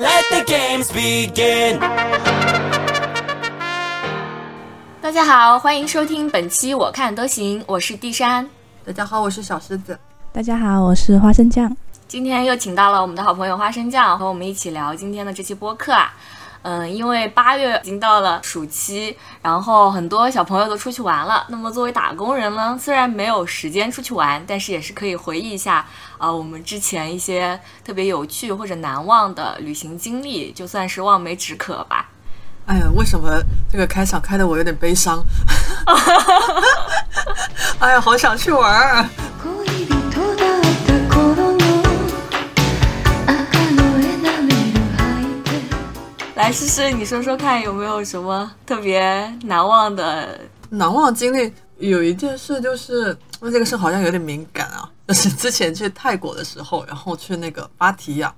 [0.00, 1.80] Let the games begin.
[5.02, 8.48] 大家好，欢迎收听本期我看都行，我是地山。
[8.86, 9.98] 大家好，我是小狮子。
[10.32, 11.76] 大家好，我是花生酱。
[12.06, 16.14] 今天又请到了我们的好朋友花生酱，和我们一起聊今天的这期播客啊。
[16.70, 21.46] 嗯，因为八月已经到了暑期，然后很多小朋友都出去玩了。
[21.48, 25.86] 那么作为打工人呢，虽然没有时间出去玩，但是也是可以回忆一下
[26.18, 32.10] 啊、我们之前一些特别有趣或者难忘的旅行经历，就算是望梅止渴吧。
[32.66, 33.42] 哎呀，为什么
[33.72, 35.24] 这个开场开的我有点悲伤？
[37.80, 39.08] 哎呀，好想去玩儿。
[46.38, 50.38] 来，诗诗，你说说看，有没有什么特别难忘的？
[50.70, 53.08] 难忘经历有一件事，就是
[53.42, 58.32] 因为这个事好像有点敏感啊，就是之前去泰国的时候，然后去那个芭提雅，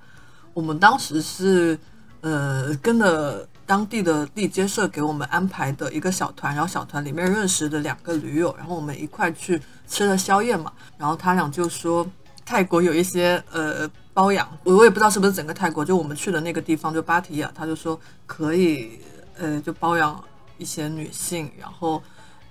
[0.55, 1.77] 我们当时是
[2.21, 12.03] 呃跟了当地的地接社给我们安排的一个小团，然后小团里面认识的两个驴友，然后我们一块去吃了宵夜嘛，然后他俩就说
[12.51, 18.99] 泰国有一些呃包养，我我也不知道是不是整个泰国，就我们去的那个地方就芭提雅，他就说可以
[19.37, 20.21] 呃就包养
[20.57, 22.03] 一些女性，然后。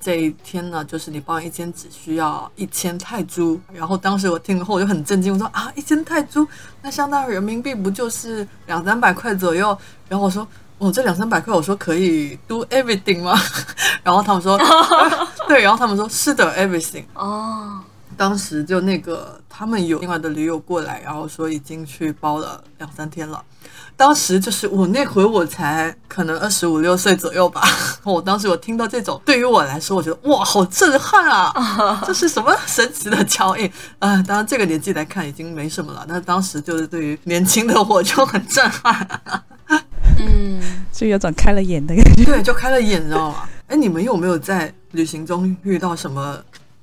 [0.02, 3.60] 这一天呢，就是你包养一间只需要一千泰铢。
[3.70, 6.48] 然后当时我听了后我就很震惊，我说啊，一千泰铢，
[6.80, 9.76] 那相当于人民币不就是两三百块左右？
[10.08, 10.48] 然后我说，
[10.78, 13.38] 哦，这两三百块，我说可以 do everything 吗？
[14.02, 14.58] 然后他们说，
[15.46, 17.04] 对，然后他们说是的，everything。
[17.12, 17.82] 哦，
[18.20, 23.42] 当时就那个他们有另外的驴友过来，然后说已经去包了两三天了。
[23.96, 27.62] 当时就是我那回我才可能二十五六岁左右吧，
[28.04, 32.02] 我当时我听到这种，对于我来说，我觉得哇，好震撼啊！
[32.06, 33.64] 这是什么神奇的交易
[34.00, 34.22] 啊？
[34.24, 39.22] 当然这个年纪来看已经没什么了，但是当时就是对于年轻的我就很震撼，
[40.18, 40.60] 嗯，
[40.92, 42.24] 就有种开了眼的感觉。
[42.26, 43.48] 对，就开了眼，你知道吗？
[43.68, 46.36] 哎，你们有没有在旅行中遇到什么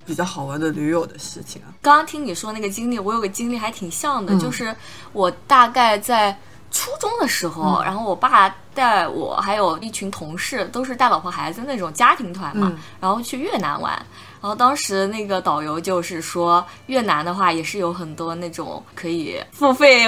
[0.07, 1.69] 比较好玩的驴友的事情啊？
[1.81, 4.73] 刚刚听你说那个经历，我有个经历还挺像的，嗯就是
[5.12, 6.35] 我大概在
[6.72, 13.94] 初中的时候，嗯然后我爸带我还有一群同事，都是带老婆孩子那种家庭团嘛，嗯然后去越南玩。
[14.40, 20.06] 然后当时那个导游就是说，越南的话也是有很多那种可以付费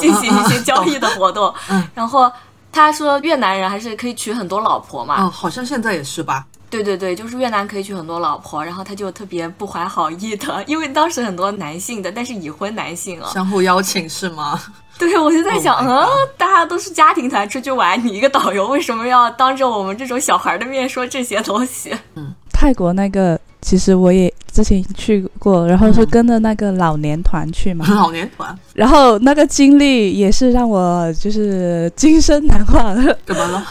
[0.00, 1.52] 进行一些交易的活动。
[1.68, 2.30] 嗯然后
[2.70, 6.46] 他说越南人还是可以娶很多老婆嘛，哦，好像现在也是吧？
[6.70, 14.60] 对对对，就是越南可以娶很多老婆，然后他就特别不怀好意的，因为当时很多男性的，但是已婚男性啊，相互邀请是吗？
[14.98, 21.94] 对我就在想，Oh 嗯大家都是家庭团出去玩，你一个导游为什么要当着我们这种小孩的面说这些东西？
[22.16, 32.96] 嗯泰国那个其实我也之前去过，然后是嗯跟着那个老年团去嘛， 老年团然后那个经历也是让我就是今生难忘。
[33.24, 33.64] 怎么了？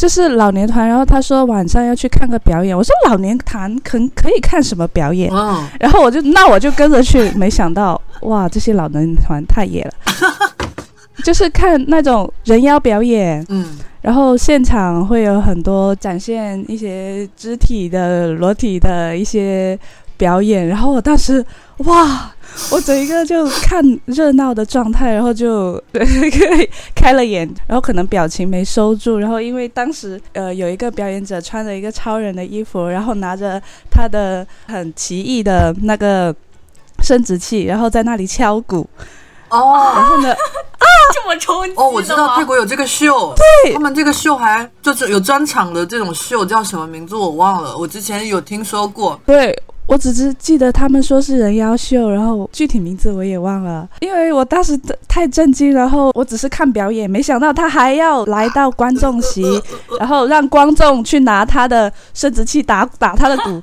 [0.00, 5.30] 就是老年团，然后他说晚上要去看个表演，我说老年团可可以看什么表演？
[5.30, 9.92] 嗯，然后我就那我就跟着去，没想到哇，这些老年团太野了，
[11.22, 19.78] 就是看那种人妖表演，嗯，然后现场会有很多展现一些肢体的裸体的一些
[20.16, 21.44] 表演，然后我当时
[21.84, 22.32] 哇，
[22.70, 25.82] 我整一个就看热闹的状态，然后就
[26.94, 36.34] 开了眼，然后可能表情没收住，然后因为当时呃有一个表演者穿着一个超人的衣服，然后拿着他的很奇异的那个
[37.02, 38.88] 生殖器，然后在那里敲鼓，
[39.48, 40.30] 哦然后呢，
[40.78, 43.34] 啊这么冲击哦，我知道泰国有这个秀，
[43.64, 49.18] 对，他们这个秀还就是有专场的这种秀，叫什么名字我忘了，我之前有听说过。
[49.24, 49.56] 对
[49.90, 54.78] 我只是记得他们说是人妖秀，然后具体名字我也忘了，因为我当时
[55.08, 59.42] 太震惊，然后我只是看表演，没想到他还要来到观众席，
[59.98, 63.60] 然后让观众去拿他的生殖器打打他的鼓，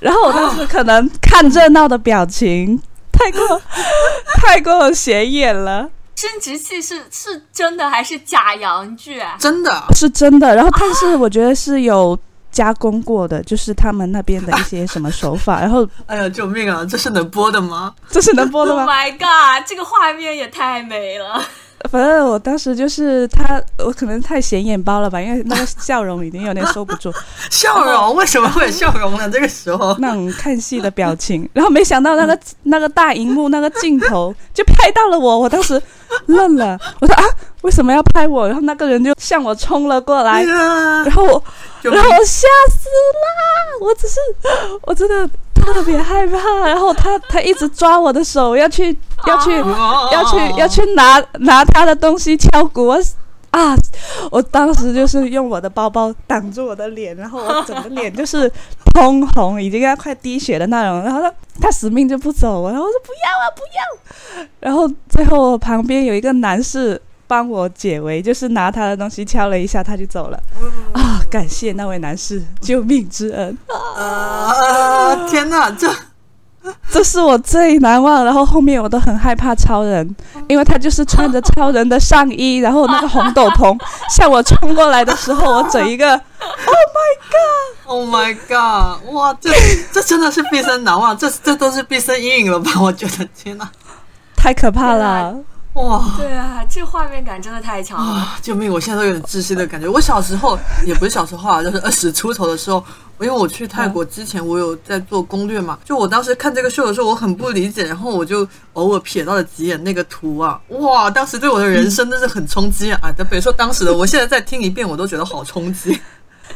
[0.00, 2.76] 然后我当时可能看热闹的表情
[3.12, 3.62] 太过
[4.42, 5.88] 太过显眼了。
[6.16, 9.36] 生殖器是是真的还是假洋具啊？
[9.38, 10.56] 真的，是真的。
[10.56, 12.18] 然后，但是我觉得是有
[12.52, 15.58] 加工过的，就是他们那边的一些什么手法。
[15.64, 16.84] 然后，哎呀，救命啊！
[16.88, 17.94] 这是能播的吗？
[18.10, 21.42] 这是能播的吗 Oh 吗？my god，这个画面也太美了。
[21.90, 27.12] 反正我当时就是他，我可能太显眼包了吧，因为那个笑容已经有点收不住，
[27.50, 29.28] 笑容为什么会有笑容呢？
[29.28, 31.48] 这个时候，那种看戏的表情。
[31.52, 35.80] 然后没想到那个 那个大荧幕那个镜头就拍到了我，我当时
[36.26, 37.24] 愣了，我说啊，
[37.62, 38.46] 为什么要拍我？
[38.46, 41.44] 然后那个人就向我冲了过来然后我
[41.82, 43.80] 然后我吓死啦！
[43.80, 44.20] 我只是，
[44.82, 46.38] 我真的太特别害怕。
[46.66, 49.50] 然后他他一直抓我的手，要去要去
[50.12, 52.86] 要去要去拿拿他的东西敲鼓。
[52.86, 52.98] 我
[53.52, 53.76] 啊！
[54.30, 58.50] 我当时就是用我的包包挡住我的脸，然后我整个脸就是
[58.94, 61.02] 通红，已经要快滴血的那种。
[61.02, 61.30] 然后他
[61.60, 63.60] 他死命就不走，然后我说不要啊，不
[64.40, 64.46] 要。
[64.60, 70.40] 然后最后我旁边有一个男士帮我解围，就是拿他的东西敲了一下，他就走了。
[70.94, 71.01] 啊！
[71.32, 73.56] 感谢那位男士救命之恩，
[73.96, 75.26] 啊！
[75.26, 75.90] 天哪，这
[76.92, 78.22] 这是我最难忘。
[78.22, 80.14] 然后后面我都很害怕超人，
[80.46, 83.74] 因为他就是穿着超人的上衣，然后那个红斗篷
[84.14, 89.14] 向我冲过来的时候，我整一个 Oh my God！Oh my God！
[89.14, 89.50] 哇，这
[89.90, 92.72] 这真的是毕生难忘，这这都是毕生阴影了吧？
[92.78, 93.70] 我觉得，天哪！
[94.36, 95.34] 太可怕了。
[95.74, 98.12] 哇对啊，这画面感真的太强了。
[98.12, 98.38] 啊！
[98.42, 98.70] 救命！
[98.70, 99.88] 我现在都有点窒息的感觉。
[99.88, 102.84] 我小时候也不是小时候啊，就是 二十出头的时候，
[103.20, 105.78] 因为我去泰国之前，我有在做攻略嘛。
[105.82, 111.10] 就我当时看这个秀的时候，我很不理解，然后我就偶尔瞥到了几眼那个图啊，哇！
[111.10, 113.00] 当时对我的人生真是很冲击啊！
[113.02, 115.98] 啊，别说当时的，我现在再听一遍，我都觉得好冲击。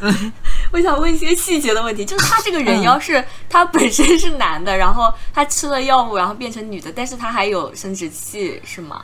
[0.71, 9.01] 我想问一些细节的问题，就是他这个人妖是、他本身是男的，然后他吃了药物，然后变成女的，但是他还有生殖器，是吗？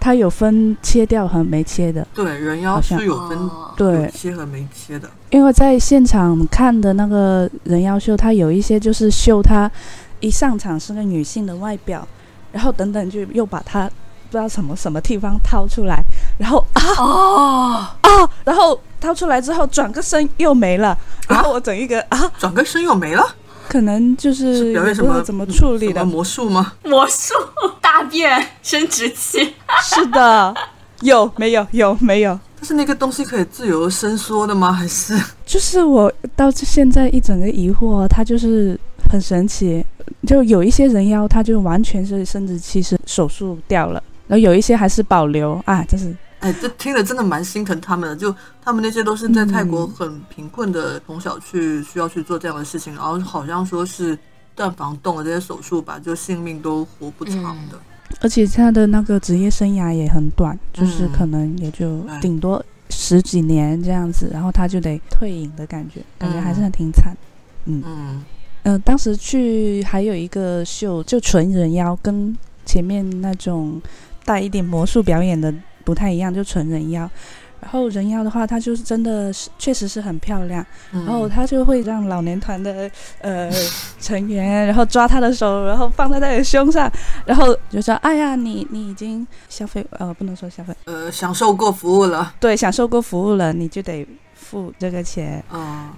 [0.00, 3.72] 他有分切掉和没切的，对，人妖是有分哦。
[3.76, 4.10] 对。
[4.12, 5.08] 切和没切的。
[5.30, 9.70] 因为在现场看的那个人妖秀，他有一些就是秀他
[10.18, 12.06] 一上场是个女性的外表，
[12.50, 16.02] 然后等等就又把他不知道什么什么地方掏出来，
[16.36, 20.96] 然后啊哦，啊，然后掏出来之后转个身又没了，
[21.28, 23.34] 然后我整一个啊，转个身又没了，
[23.68, 26.74] 可能就是是表演什么怎么处理的，魔术吗？
[26.84, 27.34] 魔术
[27.80, 30.54] 大便生殖器，是的，
[31.00, 32.38] 有没有有没有？
[32.60, 34.72] 但是那个东西可以自由伸缩的吗？
[34.72, 35.20] 还是？
[35.44, 38.78] 就是我到现在一整个疑惑，它就是
[39.10, 39.84] 很神奇，
[40.28, 45.60] 就有一些人妖，它就完全是生殖器是手术掉了，然后有一些还是保留。
[45.64, 48.16] 啊，真是哎，这听了真的蛮心疼他们的。
[48.16, 54.18] 就他们那些都是在泰国嗯很贫困的，从小去需要去做这样的事情，然后好像说是
[54.54, 57.78] 断房动了这些手术吧，就性命都活不长的。
[58.20, 67.16] 而且他的那个职业生涯也很短，就是嗯可能也就哎顶多十几年这样子，然后他就得退隐的感觉，感觉还是嗯很挺惨。
[67.66, 68.24] 嗯嗯
[68.64, 72.36] 呃，当时去还有一个秀，就纯人妖，跟
[72.66, 73.80] 前面那种
[74.24, 75.52] 带一点魔术表演的
[75.84, 77.08] 不太一样，就纯人妖。
[77.60, 82.90] 然后人妖的话，她就是真的是确实是很漂亮，嗯，然后她就会让老年团的
[83.20, 83.48] 呃
[84.00, 86.90] 成员，然后抓她的手，然后放在她的胸上，
[87.24, 95.88] 然后就说：“哎呀，你你已经消费呃不能说消费，呃享受过服务了，对，享受过服务了，你就得付这个钱。”嗯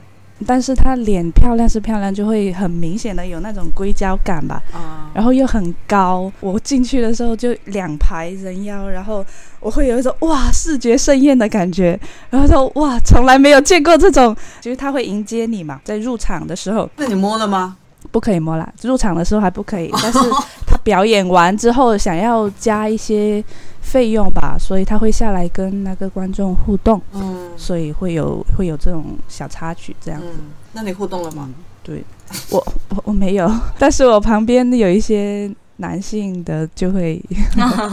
[0.47, 4.63] 但是她脸漂亮是漂亮，就会很明显的有那种硅胶感吧。
[4.73, 9.25] 啊，然后又很高，我进去的时候就两排人妖，然后
[9.61, 11.99] 我会有一种哇视觉盛宴的感觉，
[12.31, 17.77] 然后说哇从来没有见过这种，就是他会迎接你嘛，在入场的时候那你摸了吗？
[18.15, 20.21] 不可以摸啦，入场的时候还不可以， 但是
[20.65, 23.43] 他表演完之后想要加一些
[23.81, 30.21] 费用吧，所以他会下来跟那个观众互动，嗯所以会有会有这种小插曲这样。
[30.23, 30.31] 嗯，
[30.75, 31.51] 那你互动了吗？
[31.83, 32.05] 对，
[32.51, 33.51] 我我我没有，
[33.81, 37.21] 但是我旁边有一些男性的就会，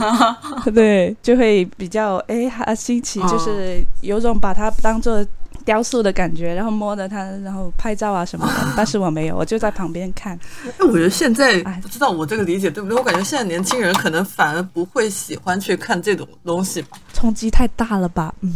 [0.72, 5.24] 对，就会比较哎哈新奇，哦就是有种把它当做
[5.62, 8.72] 雕塑的感觉，然后摸着它，然后拍照啊什么的。
[8.76, 10.38] 但是我没有，我就在旁边看。
[10.64, 12.98] 哎，我觉得现在哎不知道我这个理解对不对？
[12.98, 16.98] 我感觉现在年轻人可能反而不会喜欢去看这种东西吧。
[17.12, 18.34] 冲击太大了吧？
[18.40, 18.52] 嗯，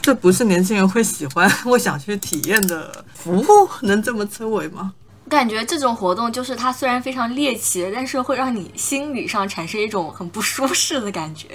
[0.00, 4.92] 这不是年轻人会喜欢、 会想去体验的服务，能这么称为吗？
[5.24, 11.46] 我感觉这种活动就是它虽然非常猎奇，但是会让你心理上产生一种很不舒适的感觉。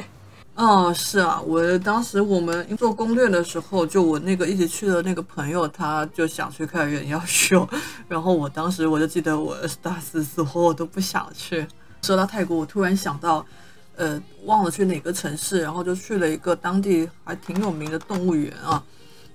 [0.55, 7.67] 哦，是啊，我当时我们做攻略的时候，就我那个一起去的那个朋友，他就想去看人妖秀，
[8.07, 11.67] 然后我当时我就记得我大四死活我都不想去。
[12.03, 13.45] 说到泰国，我突然想到，
[13.97, 18.81] 呃，忘了去哪个城市，然后就去了一个当地还挺有名的动物园啊，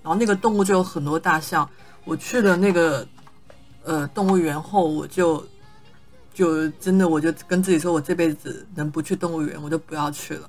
[0.03, 1.69] 然后那个动物就有很多大象。
[2.07, 3.07] 我去了那个
[3.85, 5.47] 呃动物园后，我就
[6.33, 10.49] 就真的我就跟自己说，我这辈子能不去动物园，我就不要去了。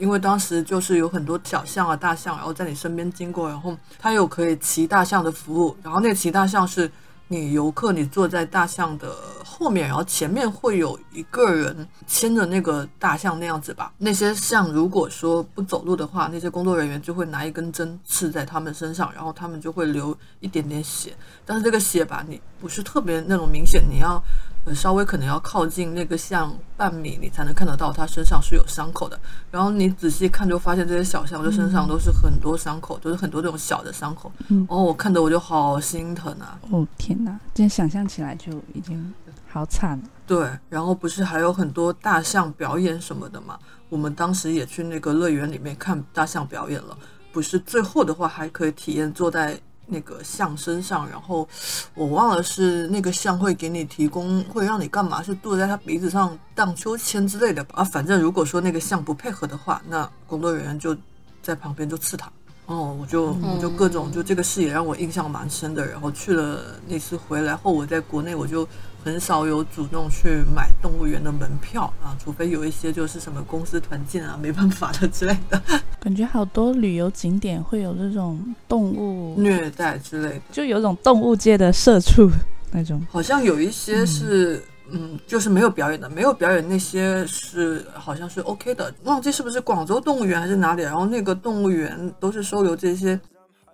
[0.00, 6.90] 因为当时就是有很多小象啊、大象，然后在你身边经过，然后它有可以骑大象的服务，然后那个骑大象是
[7.28, 9.14] 你游客你坐在大象的
[9.44, 13.92] 后面，然后前面会有一个人牵着那个大象那样子吧。
[13.98, 21.14] 那些象如果说不走路的话，那些工作人员就会拿一根针刺在他们身上，然后他们就会流一点点血。
[21.44, 24.20] 但是这个血吧，你不是特别那种明显，你要
[24.64, 29.18] 呃稍微可能要靠近那个像半米，你才能看得到它身上是有伤口的。
[29.50, 34.30] 然后你仔细看，就发现这些小象就身上都是很多伤口，都是很多这种小的伤口。
[34.48, 36.58] 嗯哦，我看得我就好心疼啊。
[36.70, 39.12] 哦天哪，这想象起来就已经
[39.48, 40.04] 好惨了。
[40.26, 43.58] 对，然后不是还有很多大象表演什么的嘛？
[43.88, 46.96] 我们当时也去那个乐园里面看大象表演了。
[47.32, 49.56] 不是最后的话还可以体验坐在
[49.90, 51.46] 那个象身上，然后
[51.94, 55.22] 我忘了是那个象会给你提供会让你干嘛？
[55.22, 57.74] 是坐在他鼻子上荡秋千之类的吧？
[57.78, 60.96] 啊，反正如果说那个象不配合的话，那工作人员就
[61.42, 62.30] 在旁边就刺他。
[62.66, 65.84] 哦，我就我就各种就这个事也让我印象蛮深的。
[65.84, 68.66] 然后去了那次回来后，我在国内我就
[69.02, 75.62] 很少有主动去买动物园的门票啊，除非有一些就是什么公司团建啊，没办法的之类的
[75.98, 78.38] 感觉好多旅游景点会有这种
[78.68, 80.40] 动物，虐待之类的。
[80.52, 82.30] 就有种动物界的社畜
[82.72, 83.00] 那种。
[83.10, 93.18] 好像有一些是，嗯就是没有表演的，没有表演那些是好像是 OK 的，忘记是不是广州动物园还是哪里，然后那个动物园都是收留这些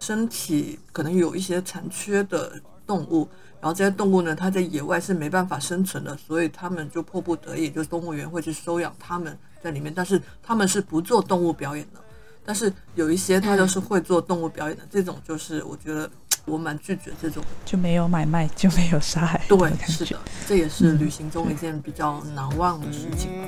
[0.01, 2.53] 身体可能有一些残缺的
[2.87, 3.29] 动物，
[3.61, 12.01] 然后这些动物呢，它在野外是没办法生存的，所以他们就迫不得已，就是动物园会去收养它们在里面，但是他们是不做动物表演的，
[12.45, 16.09] 但是有一些它就是会做动物表演的，这种就是我觉得
[16.45, 17.43] 我蛮拒绝这种。
[17.65, 19.41] 就没有买卖，就没有杀害。
[19.49, 19.59] 对，
[19.89, 23.47] 是的，这也是旅行中一件比较难忘的事情吧。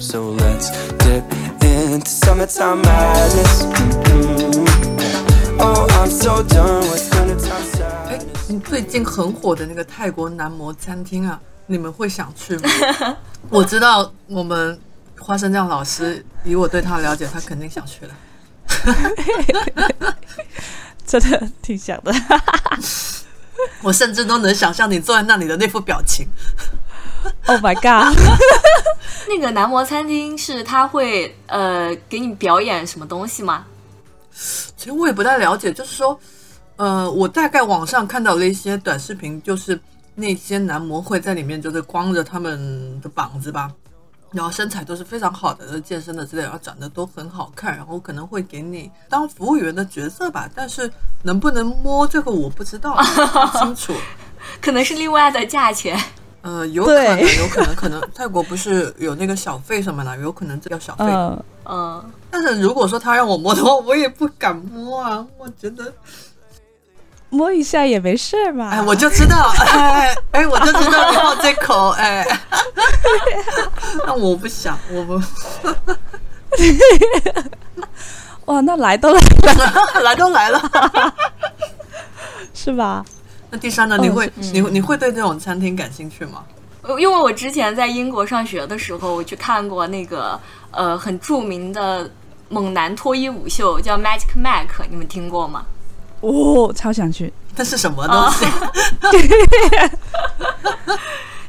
[0.00, 1.22] So let's dip
[1.60, 4.89] into summertime madness.
[8.08, 12.68] 哎你最近很火的那个泰国男模餐厅啊，你们会想去吗？
[13.50, 14.80] 我知道我们
[15.18, 18.14] 花生酱老师，以我对他的了解，他肯定想去了。
[21.06, 22.12] 真的挺想的。
[23.82, 26.26] 我甚至都能想象你坐在那里的那副表情。
[27.46, 28.16] Oh my god！
[29.28, 33.66] 那个男模餐厅是他会呃给你表演什么东西吗？
[34.76, 36.18] 其实我也不太了解，就是说，
[36.76, 39.78] 呃，我大概网上看到了一些短视频，就是
[40.14, 43.70] 那些男模会在里面就是光着他们的膀子吧，
[44.32, 50.90] 然后身材都是非常好的，健身的之类，然后长得都很好看，然后可能会给你当服务员的角色吧，但是
[51.22, 53.92] 能不能摸这个我不知道，不清楚。
[54.60, 55.98] 可能是另外的价钱。
[56.42, 61.04] 呃，有可能，有可能，可能泰国不是有那个小费什么的，有可能这叫小费。
[61.04, 65.92] 嗯，嗯，但是如果说他让我摸的话，我也不敢摸啊， 我觉得。
[67.32, 68.70] 摸一下也没事嘛？
[68.70, 72.26] 哎，我就知道， 哎哎，我就知道你好这口，哎，
[74.04, 75.14] 那我不想，我不
[78.46, 80.60] 哇，那来都来了来都来了。
[82.52, 83.04] 是吧？
[83.48, 83.96] 那第三呢？
[84.00, 86.42] 你会你你会对这种餐厅感兴趣吗？
[86.98, 90.38] 因为我之前在英国上学的时候，我去看过那个
[90.70, 92.10] 呃很著名的
[92.48, 95.64] 猛男脱衣舞秀，叫 Magic Mike，你们听过吗？
[96.20, 97.32] 哦，超想去。
[97.56, 98.46] 它是什么东西？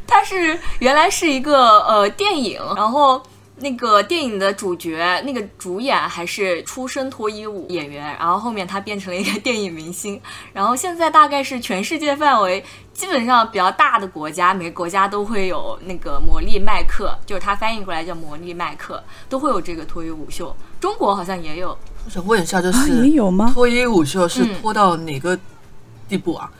[0.07, 3.21] 它是原来是一个呃电影，然后
[3.57, 10.19] 那个电影的主角那个主演还是出身脱衣舞演员，然后后面他变成了一个电影明星，
[10.51, 12.63] 然后现在大概是全世界范围
[13.01, 20.55] 基本上比较大的国家，每个国家都会有那个魔力麦克，就是它翻译过来叫魔力麦克，都会有这个脱衣舞秀。
[20.79, 23.49] 中国好像也有，我想问一下，就啊，也有吗？
[23.55, 25.35] 脱衣舞秀是嗯脱到哪个
[26.07, 26.51] 地步啊？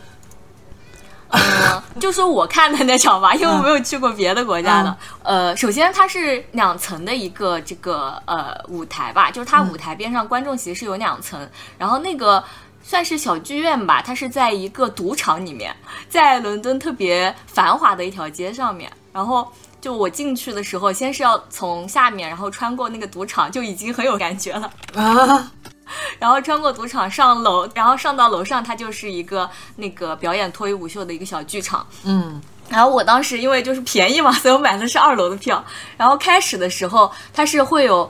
[1.30, 4.98] 呃，就说我看的那场吧，因为我没有去过别的国家的。
[5.22, 12.44] 呃，首先它是两层的一个这个呃舞台吧，就是它舞台边上观众席是有两层，然后那个
[12.92, 15.74] 算是小剧院吧，它是在一个赌场里面，
[16.10, 19.50] 在伦敦特别繁华的一条街上面，然后。
[19.80, 24.72] 就我进去的时候，先是要从下面，然后穿过那个赌场，就已经很有感觉了。
[24.94, 25.52] 啊，
[26.20, 31.84] 然后穿过赌场上楼，然后上到楼上，它就是一个那个表演脱衣舞秀的一个小剧场。
[32.04, 35.66] 嗯，然后我当时因为就是便宜嘛，所以我买的是二楼的票。
[35.98, 38.08] 然后开始的时候，它是会有，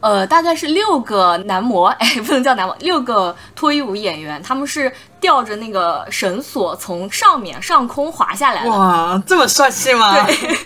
[0.00, 8.70] 呃，大概是六个男模， 哎，不能叫男模，六个脱衣舞演员，他们是吊着那个绳索从上面上空滑下来的。
[8.70, 10.14] 哇，这么帅气吗？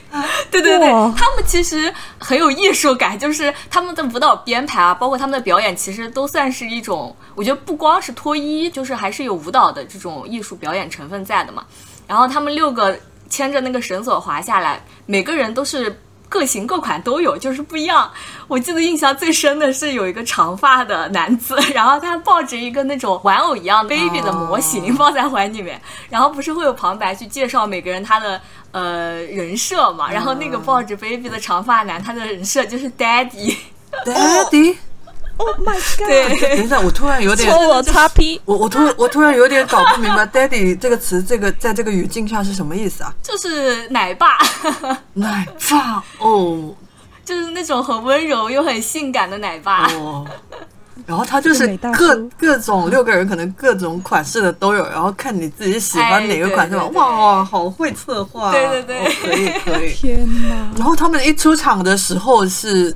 [0.51, 11.65] 对对对对，他们其实很有艺术感，就是他们的舞蹈编排啊，包括他们的表演，其实都算是一种，我觉得不光是脱衣，就是还是有舞蹈的这种艺术表演成分在的嘛。
[12.07, 12.95] 然然后他们六个
[13.31, 15.99] 牵着那个绳索滑下来，每个人都是。
[16.29, 18.11] 各型各款都有，就是不一样。
[18.53, 25.81] 我记得印象最深的是有一个长发的男子， 然后他抱着一个那种玩偶一样 baby 的模型抱在怀里面，
[26.11, 28.39] 然后不是会有旁白去介绍每个人他的
[28.73, 30.13] 呃人设嘛？
[30.13, 33.57] 然后那个抱着 baby 的长发男，他的人设就是 daddy。
[34.05, 36.07] Daddy，Oh my god！
[36.07, 37.83] 对，等一下，我突然有点，戳我
[38.45, 43.13] 我我突我突然有点搞不明白，“daddy” 这个词，这个在这个语境下是什么意思啊？
[43.23, 44.39] 就是奶爸，
[45.15, 46.75] 奶爸哦
[47.25, 49.87] 就是那种很温柔又很性感的奶爸。
[49.95, 50.27] 哦，
[51.07, 59.93] 然后他就是各各种六个人可能各种款式的都有，然后看你自己喜欢哪个款式哇，好会策划啊，对对对哦可以可以。
[59.93, 60.71] 天哪！
[60.77, 62.95] 然后他们一出场的时候是，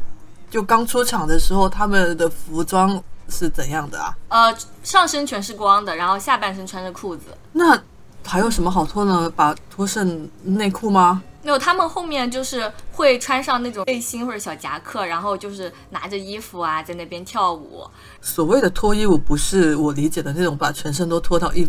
[0.50, 4.16] 就刚出场的时候，他们的服装是怎样的啊？
[4.28, 7.22] 呃，上身全是光的，然后下半身穿着裤子。
[7.52, 7.76] 那
[8.24, 9.30] 还有什么好脱呢？
[9.34, 11.22] 把脱剩内裤吗？
[11.46, 17.88] 没有，他们后面就是会穿上那种背心或者小夹克，然后就是拿着衣服啊，在那边跳舞。
[18.20, 21.60] 所谓的脱衣舞，不是我理解的那种把全身都脱到一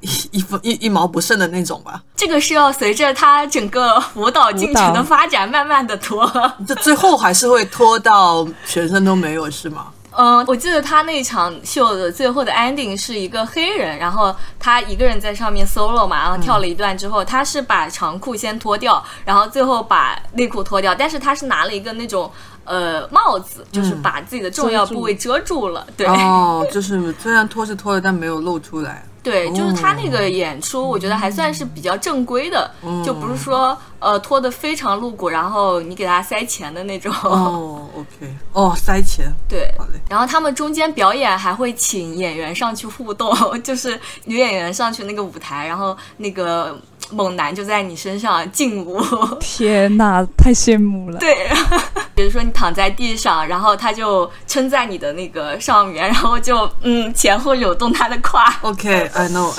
[0.00, 2.02] 一一分一一毛不剩的那种吧？
[2.16, 6.26] 这个是要随着他整个舞蹈进程的发展，慢慢的脱。
[6.66, 9.88] 这最后还是会脱到全身都没有，是吗？
[10.16, 22.30] 嗯，我记得他那场秀的最后的 ending 是一个黑人，然后他一个人在上面 solo 嘛，然后跳了一段之后，他是把长裤先脱掉，然后最后把内裤脱掉，但是他是拿了一个那种
[22.64, 25.86] 呃帽子，就是把自己的重要部位遮住了。
[25.96, 29.04] 对、哦，就是虽然脱是脱了，但没有露出来。
[29.26, 32.70] 对，就是他那个演出，我觉得还算是比较正规的，
[33.04, 37.12] 就不是说呃拖的非常露骨，然后你给他塞钱的那种。
[37.24, 49.00] 哦，OK，哦，塞钱，对好嘞，然后他们中间表演还会请演员上去互动， 就是女演员上去那个舞台，然后那个猛男就在你身上劲舞。
[49.40, 51.18] 天哪，太羡慕了！
[51.18, 51.48] 对，
[52.14, 58.52] 比如说你躺在地上，然后他就撑在你的那个上面，然后就嗯前后扭动他的胯。
[58.62, 59.50] OK，I know，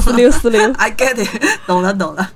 [0.00, 2.30] 四六四零， I get it，懂了懂了。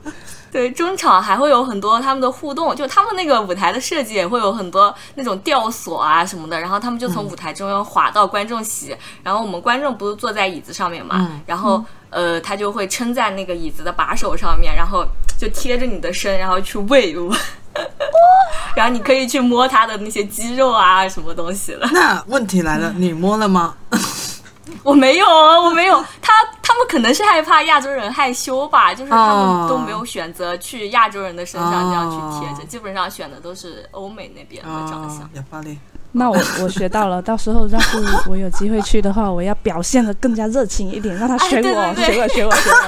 [0.52, 15.07] 对，中场还会有很多他们的互动，就他们那个舞台的设计也会有很多那种吊索啊什么的，然后他们就从舞台中央滑到观众席，然后我们观众不是坐在椅子上面嘛，嗯然后呃他就会撑在那个椅子的把手上面，然后
[15.38, 17.37] 就贴着你的身，然后去 wave。
[18.77, 21.88] 然后你可以去摸他的那些肌肉啊，什么东西了。
[21.92, 23.75] 那问题来了，你摸了吗？
[24.83, 26.05] 我没有啊，我没有。
[26.23, 35.20] 他他们可能是害怕亚洲人害羞吧，就是他哦们都没有选择去亚洲人的身上这样去贴着，哦基本上选的都是欧美那边的长相。
[35.23, 35.77] 啊，哑巴嘞。
[36.12, 42.81] 那我我学到了，到时候要是我有机会去的话，我要表现的更加热情一点，让他学哎对我，对对学我，学我，学我。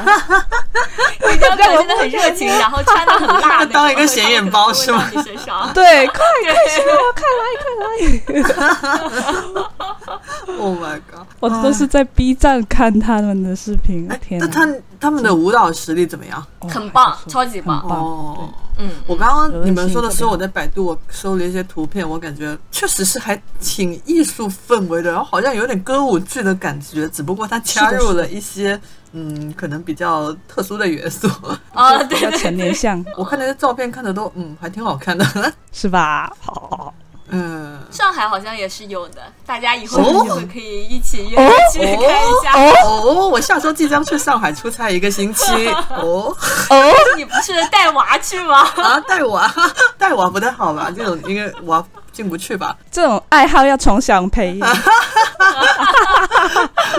[1.33, 5.09] 一定要表现的很热情，然后穿的很辣那，当一个显眼包是吗。
[5.13, 9.63] 对，快快学我，快来，快来！
[10.59, 11.27] Oh my god！
[11.41, 14.69] 我都是在 B 站看他们的视频，天哪，那他
[15.01, 16.45] 他们的舞蹈实力怎么样？
[16.59, 18.49] 哦很棒超级棒很棒哦，
[18.83, 28.79] 嗯，我刚刚你们说的时候，我在百度我搜了一些图片，我感觉确实是还挺艺术氛围的，然后好像有点歌舞剧的感觉，只不过它加入了一些
[29.15, 31.29] 嗯，可能比较特殊的元素。
[31.73, 35.25] 啊，比较对对对，成年像，我看那些照片看的都嗯还挺好看的，
[35.71, 36.33] 是吧？
[36.41, 36.93] 好，
[37.29, 37.79] 嗯。
[37.91, 42.53] 上海好像也是有的，大家以后哦有机会可以一起约着去看一下。
[42.85, 45.69] 哦，我下周即将去上海出差一个星期。
[45.91, 46.35] 哦
[46.71, 48.61] 哦你不是带娃去吗？
[48.77, 49.55] 啊，带我啊，
[49.99, 50.91] 带娃不太好吧？
[50.97, 52.75] 这种应该娃进不去吧？
[52.91, 54.69] 这种爱好要从小培养。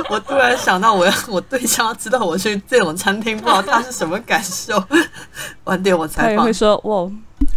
[0.10, 4.82] 我突然想到我，要我对象知道我去这种餐厅，不知道他是什么感受。
[5.64, 6.54] 晚点我采访他也会。
[6.54, 7.10] 说哇，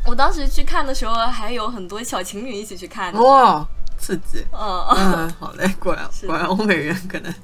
[0.07, 3.21] 我当时去看的时候，还有很多小情侣一起去看的。
[3.21, 3.67] 哇，
[3.99, 4.45] 刺激！
[4.53, 7.35] 嗯，嗯，好嘞，果然 果然欧美人可能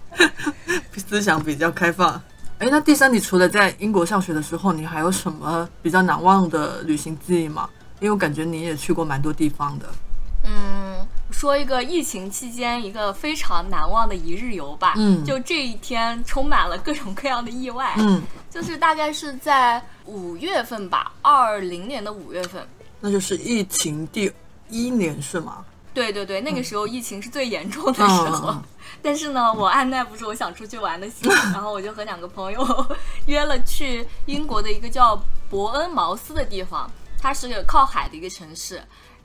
[0.97, 2.21] 思想比较开放。
[2.59, 7.69] 哎，那第三，你除了在英国上学的时候，你还有什么比较难忘的旅行记忆吗？
[7.99, 9.87] 因为我感觉你也去过蛮多地方的。
[10.45, 14.95] 嗯，说一个疫情期间一个非常难忘的一日游吧。
[14.97, 17.95] 嗯就这一天充满了各种各样的意外。
[17.99, 22.67] 嗯，就是大概是在五月份吧，二零年的五月份。
[23.01, 24.31] 那就是疫情第
[24.69, 25.65] 一年是吗？
[25.95, 28.51] 对对对，那个时候疫情是最严重的时候。
[28.51, 28.63] 嗯
[29.01, 32.87] 但是呢，我按耐不住我想出去玩的心， 然后我就和两个朋友
[33.27, 38.81] 约了去英国的一个叫伯恩茅斯的地方，它是个靠海的一个城市。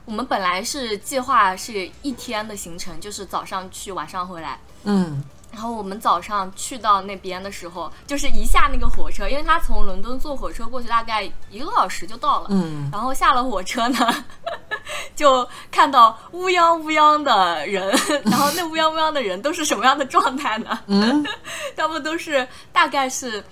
[0.08, 4.58] 我们本来是计划是一天的行程，就是早上去，晚上回来。
[4.84, 12.46] 嗯，然后我们早上去到那边的时候，就是一下那个火车，因为他从伦敦坐火车过去大概一个多小时就到了。
[12.48, 14.24] 嗯，然后下了火车呢，
[15.14, 17.94] 就看到乌泱乌泱的人，
[18.24, 20.78] 然后那乌泱乌泱的人都是什么样的状态呢？
[20.86, 21.22] 嗯，
[21.76, 23.44] 他们都是大概是。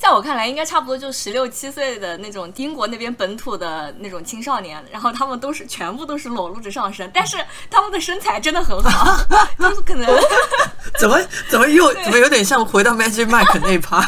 [0.00, 7.36] 在我看来，应该差不多就十六七岁的那种英国那边本土的那种青少年，然后他们都是全部都是裸露着上身，但是
[7.70, 9.14] 他们的身材真的很好，
[9.60, 10.08] 就是可能
[10.98, 14.00] 怎么怎么又怎么有点像回到 Magic Mike 那一趴？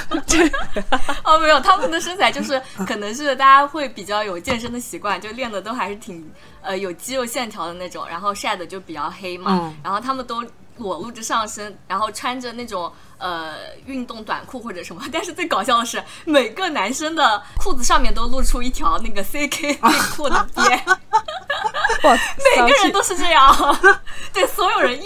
[1.24, 6.26] 哦，没有，他们的身材就是可能是大家会比较有健身的习惯，就练的都还是挺
[6.62, 9.76] 呃有肌肉线条的那种，然后晒的就比较黑嘛，嗯。
[9.84, 10.42] 然后他们都
[10.78, 13.54] 裸露着上身，然后穿着那种呃
[13.86, 20.84] 运动短裤或者什么，但是最搞笑的是每个男生的裤子上面都露出一条那个 CK 内裤的边，
[22.04, 22.16] 哇，
[22.56, 23.54] 每个人都是这样，
[24.32, 24.46] 对，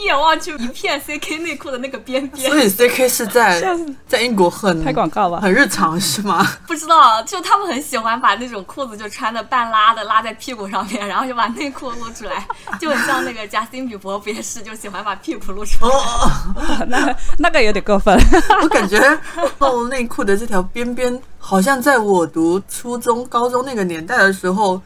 [0.07, 3.63] 眼望去一片 CK 内裤的那个边边所，以 CK 是在
[4.09, 6.47] 在英国很拍广告吧很日常是吗？
[6.67, 12.47] 不知道，就他们很喜欢把那种裤子就穿的半拉的拉在屁股上面，然后就把内裤露出来，
[12.81, 15.91] 就很像那个贾斯汀比伯不也是就喜欢把屁股露出来。
[15.91, 18.17] 哦， 那那个有点过分。
[18.63, 18.99] 我感觉
[19.59, 24.81] 露内裤的这条边边，好像在我读初中、高中那个年代的时候，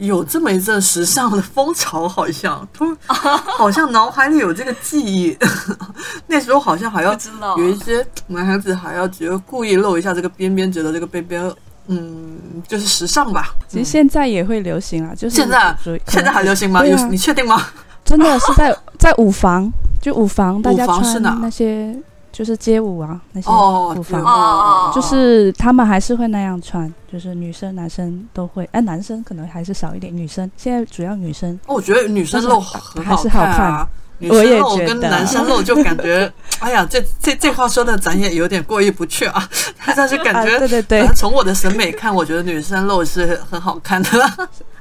[0.00, 5.36] 有这么一阵时尚的风潮，好像 突好像脑海里有这个记忆。
[6.26, 11.52] 那时候好像还要知道有一些男孩子还要觉得故意露一下这个边边，觉得这个边边。
[11.86, 13.52] 嗯，就是时尚吧。
[13.66, 16.80] 其实现在也会流行啊，就是现在现在还流行吗？
[16.80, 17.66] 对啊有你确定吗？
[18.04, 21.96] 真的是在在舞房，就舞房大家穿舞房是哪那些
[22.32, 31.58] 就是街舞啊那些哦，就是他们还是会那样穿，就是女生男生都会，哎，男生可能还是少一点，女生现在主要女生。
[31.66, 33.66] 哦我觉得女生露很还是好看。
[33.72, 33.88] 啊。
[34.22, 39.48] 女生露跟男生露就感觉， 哎呀，这这这话说的咱也有点过意不去啊。
[39.96, 40.82] 但是感啊，觉，对对。
[40.82, 44.10] 对，从我的审美看，我觉得女生露是很好看的。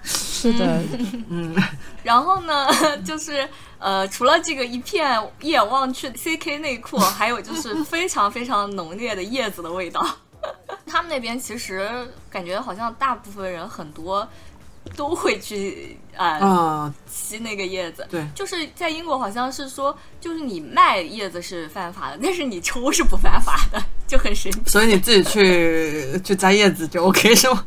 [0.03, 0.81] 是的，
[1.29, 1.55] 嗯，
[2.03, 2.67] 然后呢，
[3.05, 3.47] 就是
[3.79, 10.05] 呃，除了这个一片一眼望去 CK 内裤，还有就是 非常非常浓烈的叶子的味道。
[10.85, 11.89] 他们那边其实
[12.29, 14.27] 感觉好像大部分人很多
[14.95, 18.07] 都会去呃啊，吸那个叶子。
[18.09, 24.61] 对就是在英国好像是说，就是你卖叶子是犯法的， 但是你抽是不犯法的，就很神奇。
[24.65, 27.63] 所以你自己去去摘叶子就 OK 是吗？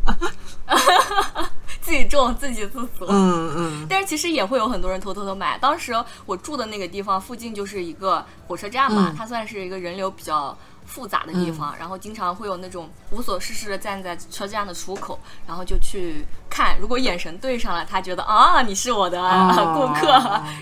[1.82, 3.04] 自己种自给自足。
[3.08, 5.58] 嗯嗯，但是其实也会有很多人偷偷的买。
[5.58, 5.92] 当时
[6.24, 20.08] 我住的那个地方附近就是一个火车站嘛，嗯它算是一个人流比较复杂的地方，然后经常会有那种无所事事的站在车站的出口，然后就去看，如果眼神对上了，他觉得啊你是我的、哦顾客，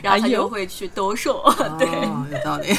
[0.03, 1.43] 然后他就会去兜售。
[1.79, 2.75] 对哦，有道理。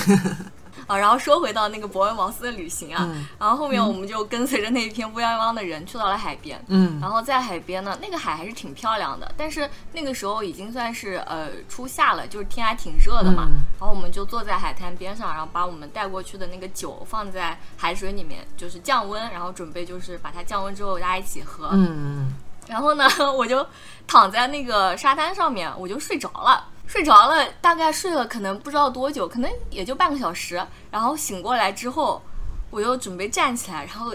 [0.91, 13.47] 啊，然后说回到那个伯恩茅斯的旅行啊，嗯然后后面我们就跟随着那一片乌泱泱的人去到了海边，嗯然后在海边呢，那个海还是挺漂亮的，但是那个时候已经算是呃初夏了，就是天还挺热的嘛。
[13.47, 21.69] 嗯然后我们就坐在海滩边上，然后把我们带过去的那个酒放在海水里面，就是降温，然后准备就是把它降温之后大家一起喝。
[21.71, 22.31] 嗯
[22.67, 23.65] 然后呢， 我就
[24.05, 26.67] 躺在那个沙滩上面，我就睡着了。
[26.91, 30.61] 睡着了，大概睡了可能不知道多久，可能也就半个小时。
[30.91, 32.21] 然后醒过来之后，
[32.69, 34.13] 我又准备站起来，然后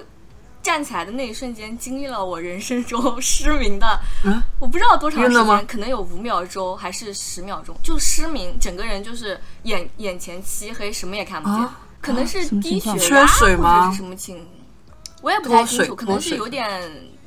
[0.62, 14.46] 站起来的那一瞬间，经历了我人生中 失明的，嗯我不知道多长时间，可能有五秒钟还是十秒钟，就失明，整个人就是眼眼前漆黑，什么也看不见，啊可能是低血压缺水或吗者是什么情，
[15.22, 16.78] 我也不太清楚，可能是有点。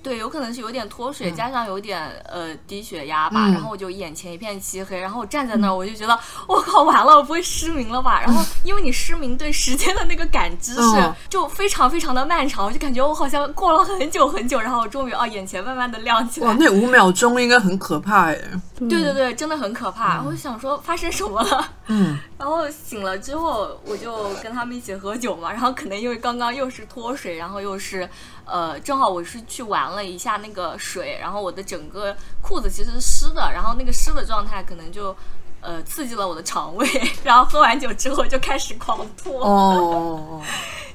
[0.01, 8.21] 对，有可能是有点脱水，嗯加上有点呃低血压吧，嗯然后我就眼前一片漆黑，然后我站在那儿，我就觉得我靠，完了，我不会失明了吧？
[8.21, 16.59] 然后 因为你失明对时间的那个感知是嗯就非常非常的漫长，我就感觉我好像过了很久很久，然后我终于啊眼前慢慢的亮起来哇，来。
[16.59, 18.38] 那五秒钟应该很可怕哎。
[18.79, 20.21] 对对对，真的很可怕。
[20.23, 25.51] 我就想说发生什么了，嗯 然后醒了之后，我就跟他们一起喝酒嘛。
[25.51, 28.09] 然后可能因为刚刚又是脱水，然后又是
[28.51, 35.15] 呃，正好我是去玩了一下那个水，然后我的整个裤子其实是湿的，然后那个湿的状态可能就
[35.62, 36.88] 呃刺激了我的肠胃，
[37.23, 39.38] 然后喝完酒之后就开始狂吐。
[39.39, 40.41] 哦，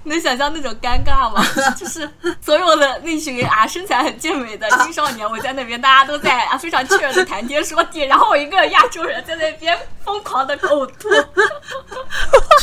[0.02, 1.42] 你 能想象那种尴尬吗？
[1.76, 2.08] 就是
[2.40, 11.08] 所有的那群啊身材很健美的青少年，我在那边，大家都在啊非常雀跃的谈天说地，然后我一个亚洲人在那边疯狂的呕吐。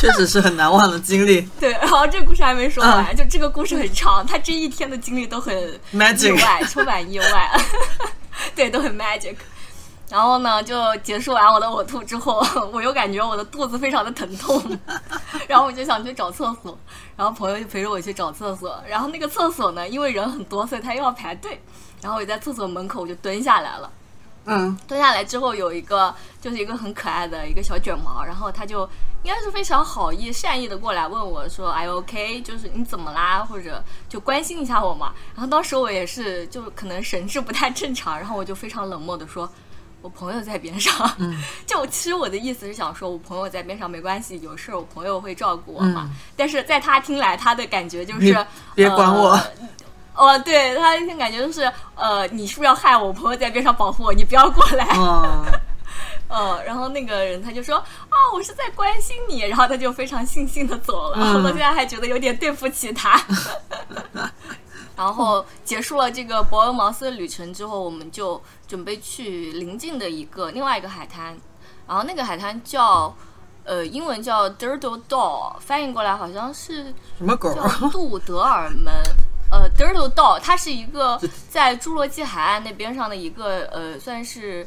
[0.02, 1.42] 确实是很难忘的经历。
[1.60, 7.60] 对，然后这个故事还没说完，就这个故事很长，他这一天的经历都很意 Magic 外，充满意外，
[8.56, 9.36] 对，都很 magic。
[10.10, 14.60] 然后呢，就结束完我的呕吐之后， 我又感觉我的肚子非常的疼痛，
[15.46, 16.76] 然后我就想去找厕所，
[17.16, 21.62] 然后朋友就陪着我去找厕所，然后那个厕所呢，因为人很多，所以他又要排队，
[22.02, 23.88] 然后我就在厕所门口我就蹲下来了。
[24.44, 28.82] 嗯，蹲下来之后，有一个就是一个很可爱的一个小卷毛，然后他就
[29.22, 32.40] 应该是非常好意、善意的过来问我说：“Are you OK？
[32.42, 33.44] 就是你怎么啦？
[33.44, 39.48] 或者就关心一下我嘛。”然后当时我也是就可能神志不太正常，然后我就非常冷漠的说
[40.02, 40.92] ：“我朋友在边上。
[41.64, 46.10] 就其实我的意思是想说，我朋友在边上没关系，有事儿我朋友会照顾我嘛。
[46.36, 49.46] 但是在他听来，他的感觉就是别管我呃
[50.14, 53.06] 哦，对他一天感觉就是，呃，你是不是要害我？
[53.06, 54.84] 我朋友在边上保护我，你不要过来。
[54.96, 55.44] 哦，
[56.28, 61.16] 呃， 然后那个人他就说，啊，我是在关心你，然后他就非常悻悻的走了。
[61.18, 63.20] 嗯我现在还觉得有点对不起他。
[64.96, 71.36] 然后结束了这个伯恩茅斯的旅程之后，我们就准备去邻近的一个另外一个海滩，
[71.88, 73.14] 然后那个海滩叫。
[73.64, 77.54] 呃，英文叫 Dirdle Doll，翻译过来好像是什么狗？
[77.54, 78.92] 叫杜德尔门。
[79.52, 84.66] 呃 d i r t l e Doll，它是一个在侏罗纪海岸那边上的一个呃，算是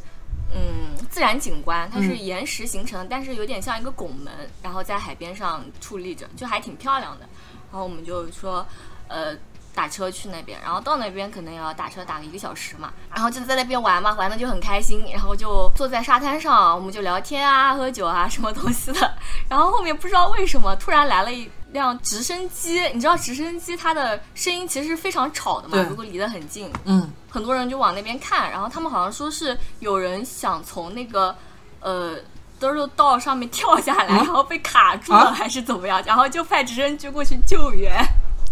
[0.53, 7.27] 嗯自然景观，它是岩石形成的，但是有点像一个拱门，然后在海边上矗立着，就还挺漂亮的。
[7.71, 8.65] 然后我们就说，
[9.07, 9.35] 呃。
[9.75, 19.17] 打车去那边，然后到那边可能要打车打个一个小时嘛，然后就在那边玩嘛，玩的就很开心，然后就坐在沙滩上，我们就聊天啊、喝酒啊什么东西的。
[19.49, 31.35] 然后后面不知道为什么突然来了一辆直升机，你知道直升机它的声音其实是非常吵的嘛对，如果离得很近，嗯，很多人就往那边看，然后他们好像说是有人想从那个
[31.81, 32.15] 呃。
[32.57, 36.01] 德肉道上面跳下来，然后被卡住了，啊还是怎么样？
[36.05, 37.93] 然后就派直升机过去救援。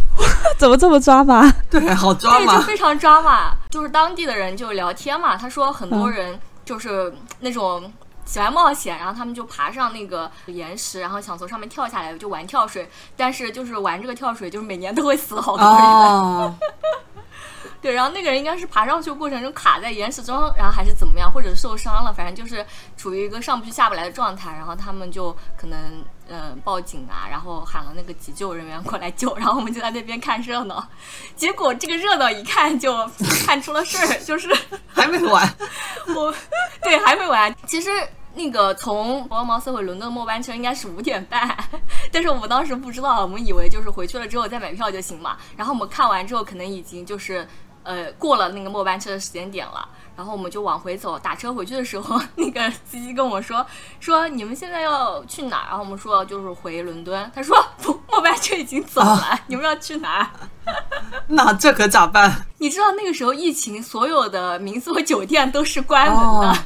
[0.59, 1.49] 怎么这么抓马？
[1.71, 2.61] 对，好抓对，就。
[2.63, 3.55] 非常抓马。
[3.71, 7.89] 就是当地的人就聊天嘛，他说很多嗯人就是那种
[8.25, 12.89] 喜欢冒险，然后他们就爬上那个岩石，然后想从上面跳下来，就玩跳水。
[13.15, 15.77] 但是就是玩这个跳水，就是每年都会死好多人。
[15.77, 16.55] 哦，
[17.81, 24.51] 对，然后那个人应该是爬上去的过程中卡在岩石中，然后还是怎么样，或者受伤了，反正就是处于一个上不去下不来的状态。
[24.53, 30.85] 然后他们就可能嗯、呃报警啊，然后喊了那个急救人员过来救，然后我们就在那边看热闹。
[31.35, 33.09] 结果这个热闹一看就
[33.45, 34.49] 看出了事儿， 就是
[34.87, 35.47] 还没完。
[36.15, 36.33] 我
[36.81, 37.53] 对还没完。
[37.67, 37.89] 其实
[38.35, 41.55] 那个从伯恩茅斯回伦敦的末班车应该是五点半，
[42.11, 45.37] 但是我们当时不知道，我们以为就是回去了之后再买票就行嘛。
[45.55, 47.47] 然后我们看完之后，可能已经就是
[47.83, 49.87] 呃过了那个末班车的时间点了。
[50.15, 53.65] 然后我们就往回走，打车回去的时候， 那个司机跟我说
[53.99, 55.65] 说你们现在要去哪儿？
[55.69, 57.31] 然后我们说就是回伦敦。
[57.33, 60.29] 他说不，末班车已经走了， 你们要去哪儿？
[61.27, 62.45] 那这可咋办？
[62.57, 66.49] 你知道那个时候疫情，所有的民宿和酒店都是关门的。
[66.49, 66.57] 哦，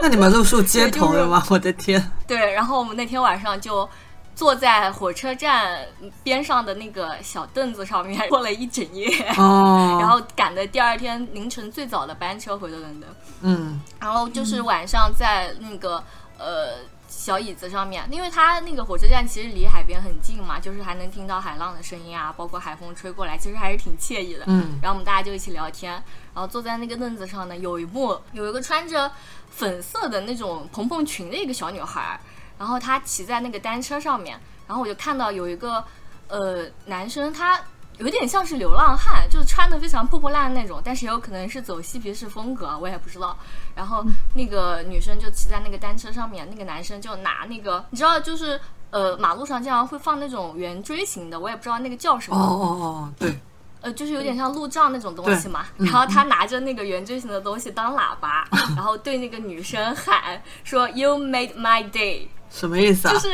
[0.00, 1.44] 那你们露宿街头了吗？
[1.50, 2.10] 我的天！
[2.26, 3.88] 对，然后我们那天晚上就
[4.34, 5.86] 坐在火车站
[6.22, 13.10] 边上的那个小凳子上面 过了一整夜，哦， 然后赶的第二天凌晨最早的班车回的伦敦，
[13.42, 16.02] 嗯，然后就是晚上在那个
[16.38, 16.78] 呃。
[17.14, 24.44] 小椅子上面，因为它那个火车站其实离海边很近嘛，就是还能听到海浪的声音啊，包括海风吹过来，其实还是挺惬意的。
[24.46, 25.92] 嗯然后我们大家就一起聊天，
[26.32, 29.12] 然后坐在那个凳子上呢，有一幕有一个穿着
[29.50, 32.20] 粉色的那种蓬蓬裙的一个小女孩儿，
[32.62, 35.84] 然后他骑在那个单车上面，然后我就看到有一个
[36.28, 37.60] 呃男生，他
[37.98, 43.36] 有点像是流浪汉，就是穿的非常破破烂烂那种，但是也有可能是走嬉皮士风格，我也不知道。
[43.74, 44.04] 然后
[44.36, 48.60] 那个女生就骑在那个单车上面，那个男生就拿那个，你知道就是。
[48.92, 52.36] 呃，马路上经常会放那种圆锥形的，我也不知道那个叫什么。
[52.36, 53.40] 哦哦哦，对，
[53.80, 55.64] 呃，就是有点像路障那种东西嘛。
[55.78, 58.46] 然后他拿着那个圆锥形的东西当喇叭，
[58.76, 63.14] 然后对那个女生喊说 “You made my day”，什么意思啊？
[63.14, 63.28] 就是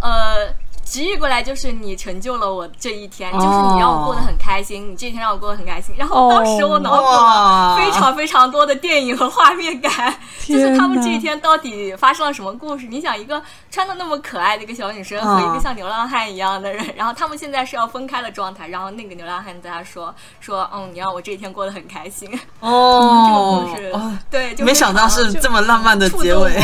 [0.00, 0.65] 呃。
[0.88, 5.94] 直译过来就是你成就了我这一天，就是你让我过得很开心，你这一天让我过得很开心。
[5.98, 9.92] 然后当时我脑补了非常非常多的电影和画面感，
[10.46, 12.86] 就是他们这一天天到底发生了什么故事？
[12.86, 22.30] 你想，一个穿的那么可爱的一个小女生和一个嗯像流浪汉一样的人，然后他们现在是要分开的状态，然后那个流浪汉在他说说，嗯，你让我这一天过得很开心。
[22.60, 26.62] 哦 这个故事，哦，对，就没想到是这么浪漫的结尾，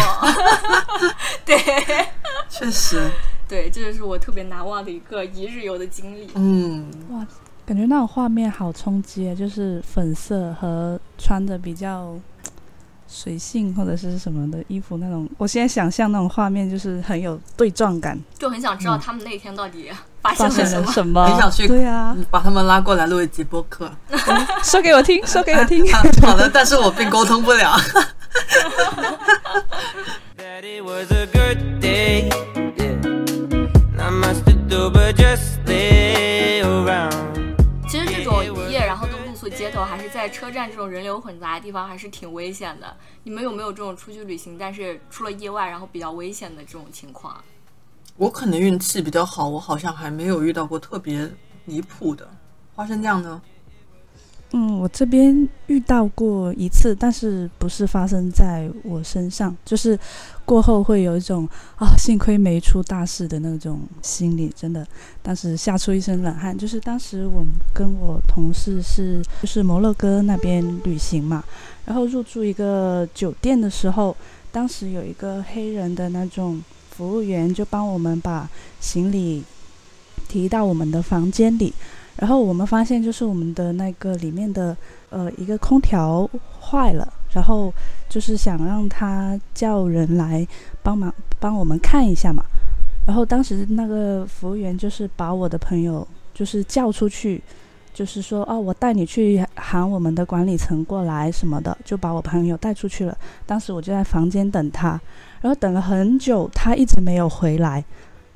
[1.44, 1.58] 对
[2.48, 3.10] 确实，
[3.52, 6.26] 对，这就是我特别难忘的一个一日游的经历。
[6.36, 7.18] 嗯，哇，
[7.66, 9.34] 感觉那种画面好冲击啊！
[9.34, 12.14] 就是粉色和穿着比较
[13.06, 19.90] 随性或者是什么的衣服那种，我现在想象那种画面就是很有对撞感，就很想知道他们那天到底
[20.22, 21.20] 发发生生了什么。
[21.20, 21.28] 了什么？
[21.28, 23.92] 很想去对啊，把他们拉过来录一集播客。
[24.64, 25.84] 说给我听，说给我听。
[25.92, 27.76] 啊 好的，但是我并沟通不了。
[34.72, 34.78] 其
[37.98, 42.96] 实这种一夜然后都露宿街头，还是在车站这种人流混杂的地方，还是挺危险的。
[43.22, 47.44] 你们有没有这种出去旅行，但是出了意外，然后比较危险的这种情况？
[48.16, 51.30] 我可能运气比较好，我好像还没有遇到过特别
[51.66, 52.26] 离谱的。
[52.74, 53.42] 花生酱呢？
[54.54, 59.98] 嗯，我这边遇到过一次，但是不是发生在我身上，就是
[60.44, 64.86] 过后会有一种啊，幸亏没出大事的那种心理，真的，
[65.22, 66.56] 当时吓出一身冷汗。
[66.56, 71.42] 就是当时我跟我同事是就是摩洛哥那边旅行嘛，
[71.86, 74.14] 然后入住一个酒店的时候，
[74.52, 78.46] 当时有一个黑人的那种服务员就帮我们把
[78.80, 79.42] 行李
[80.28, 81.72] 提到我们的房间里。
[82.16, 84.76] 然后我们发现，就是我们的那个里面的
[85.10, 86.28] 呃一个空调
[86.60, 87.72] 坏了，然后
[88.08, 90.46] 就是想让他叫人来
[90.82, 92.42] 帮忙帮我们看一下嘛。
[93.06, 97.42] 然后当时那个服务员就是把我的朋友就是叫出去，
[97.92, 103.16] 就是说哦，我带你去喊我们的管理层过来什么的，就把我朋友带出去了。
[103.46, 105.00] 当时我就在房间等他，
[105.40, 107.82] 然后等了很久，他一直没有回来。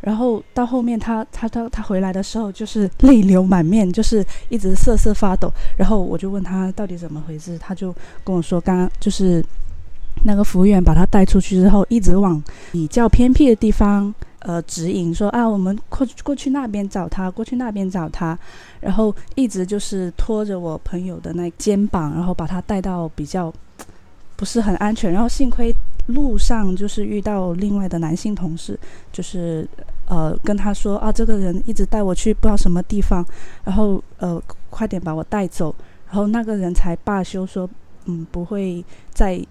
[0.00, 5.50] 然后到后面他他他他回来的时候，就是泪流满面，就是一直瑟瑟发抖。
[5.76, 9.44] 然后我就问他到底怎么回事，他就跟我说，刚刚就是
[10.24, 18.38] 那个服务员把他带出去之后，一直往比较偏僻的地方呃指引，说啊，我们过过去那边找他，过去那边找他。
[18.80, 23.52] 然后一直就是拖着我朋友的那肩膀，然后把他带到比较
[24.37, 25.12] 不是很安全。
[25.12, 25.74] 然后幸亏
[26.07, 28.79] 路上就是遇到另外的男性同事，
[29.12, 29.69] 就是。
[30.09, 33.27] 呃，跟他说啊，这个人一直带我去不知道什么地方，
[33.64, 34.40] 然后呃，
[34.71, 35.75] 快点把我带走。
[36.07, 37.69] 然后那个人才罢休，说
[38.05, 39.45] 嗯，不会再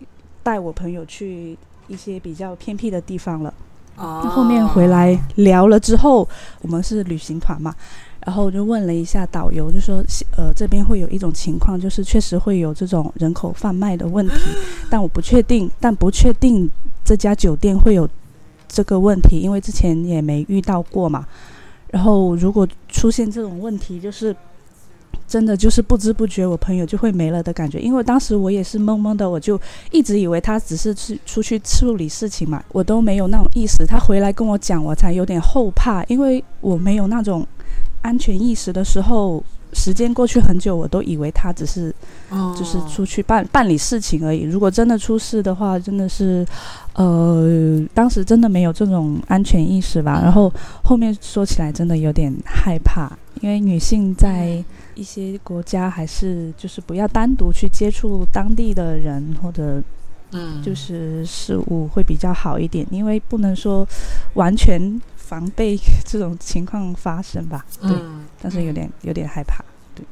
[0.44, 1.58] 带我朋友去
[1.89, 3.54] 一些比较偏僻的地方了。
[3.98, 6.26] 哦后面回来聊了之后，
[6.62, 7.76] 我们是旅行团嘛，
[8.25, 10.03] 然后我就问了一下导游，就说
[10.35, 14.33] 呃这边会有一种情况，就是确实会有这种人口贩卖的问题，
[14.89, 16.67] 但我不确定，但不确定
[17.05, 18.09] 这家酒店会有
[18.67, 21.25] 这个问题，因为之前也没遇到过嘛。
[21.91, 24.35] 然后如果出现这种问题，就是
[25.27, 27.79] 真的就是不知不觉我朋友就会没了的感觉。
[27.79, 29.59] 因为当时我也是懵懵的，我就
[29.91, 33.85] 一直以为他只是去出去处理事情嘛，我都没有那种意识。
[33.85, 37.45] 他回来跟我讲，我才有点后怕，因为我没有那种
[38.06, 39.44] 安全意识的时候。
[39.74, 41.94] 时间过去很久，我都以为他只是
[42.30, 44.44] 哦就是出去办办理事情而已。
[44.44, 46.48] 如果真的出事的话，真的是，
[46.94, 50.22] 呃，当时真的没有这种安全意识吧。
[50.24, 50.50] 然后
[50.82, 54.63] 后面说起来真的有点害怕，因为女性在
[54.94, 59.84] 一些国家还是就是不要单独去接触当地的人或者
[60.32, 63.86] 嗯，就是事物会比较好一点，因为不能说
[64.36, 64.80] 完全
[65.27, 67.65] 防备这种情况发生吧。
[67.81, 69.63] 对，嗯，但是有点有点害怕，
[69.95, 70.05] 对，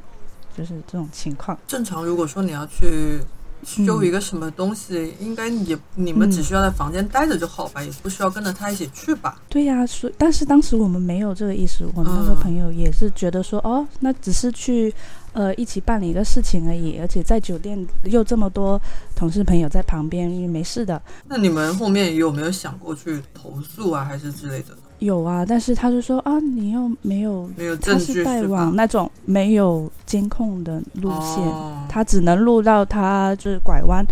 [0.56, 1.56] 就是这种情况。
[1.66, 3.20] 正常如果说你要去
[3.62, 9.40] 修一个什么东西，应该也你们只需要在房间待着就好吧，也不需要跟着他一起去吧。
[9.48, 14.92] 对呀、所以但是当时我们没有这个意识，我们那个嗯朋友也是觉得说，哦，那只是去
[15.32, 18.78] 呃一起办理一个事情而已，而且在酒店又这么多
[19.16, 21.00] 同事朋友在旁边，没事的。
[21.26, 24.82] 那你们后面有没有想过去投诉啊，还是之类的呢？
[25.04, 34.04] 有啊，但是他就说啊，你又没有，没有他证据是带是吧往那种没有监控的路线，哦他只能录到他就是拐弯。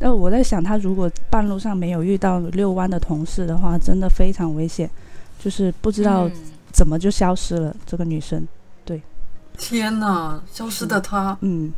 [0.00, 4.90] 那我在想，他如果半路上没有遇到遛弯的同事的话，真的非常危险，
[5.38, 6.32] 就是不知道嗯
[6.72, 7.76] 怎么就消失了。
[7.84, 8.46] 这个女生，
[8.84, 9.00] 对
[9.58, 11.72] 天哪，消失的她，嗯。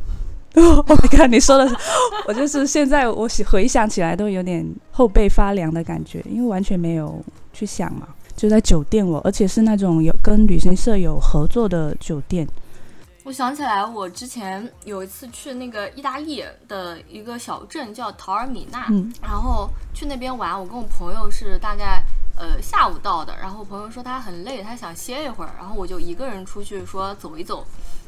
[0.55, 1.31] Oh my god！
[1.31, 1.75] 你说的是，
[2.27, 7.19] 我就是现在我想回想起来都有点后背发凉的感觉，因为完全没有
[7.51, 12.47] 去想嘛，就在酒店我，而且是那种有跟旅行社有合作的酒店，
[13.23, 20.59] 我想起来，我之前有一次去那个意大利的一个小镇叫陶尔米纳，嗯然后去那边玩。
[20.59, 22.03] 我跟我朋友是大概
[22.37, 27.65] 呃下午到的，然后我朋友说他很累，他想歇一会儿，然后我就一个人出去说走一走。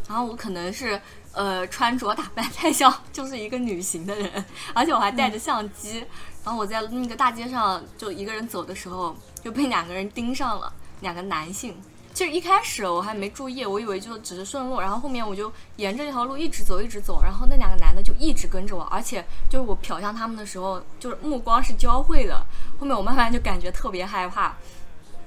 [0.08, 1.02] 然后我可能是
[1.36, 6.04] 呃穿着打扮太像就是一个旅行的人，而且我还带着相机。
[6.44, 10.72] 然后我在那个大街上就一个人走的时候，就被两个人盯上了，
[11.02, 11.76] 两个男性。
[12.14, 22.46] 其实一开始我还没注意，我以为就只是顺路，然后后面我就沿着这条路一直走，一直走，然后那两个男的就一直跟着我，而且就是我瞟向他们的时候，就是目光是交汇的。
[22.80, 24.56] 后面我慢慢就感觉特别害怕，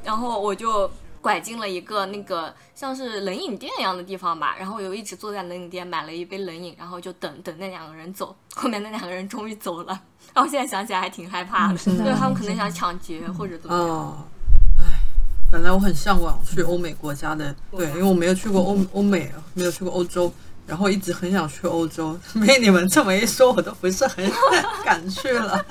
[0.03, 0.91] 然后我就
[1.21, 10.01] 拐进了一个那个像是冷饮店一样的地方吧，然后我就一直坐在冷饮店买了一杯冷饮，然后就等等那两个人走， 后面那两个人终于走了，
[10.35, 13.89] 然后现在想起来还挺害怕的，嗯是的因为他们可能想抢劫或者怎么样。
[13.89, 14.25] 哦，
[14.79, 15.01] 唉，
[15.51, 20.33] 本来我很向往去欧美国家的，对，因为我没有去过欧欧美，没有去过欧洲，
[20.67, 22.19] 然后一直很想去欧洲。
[22.47, 24.31] 被你们这么一说，我都不是很
[24.85, 25.65] 敢去了。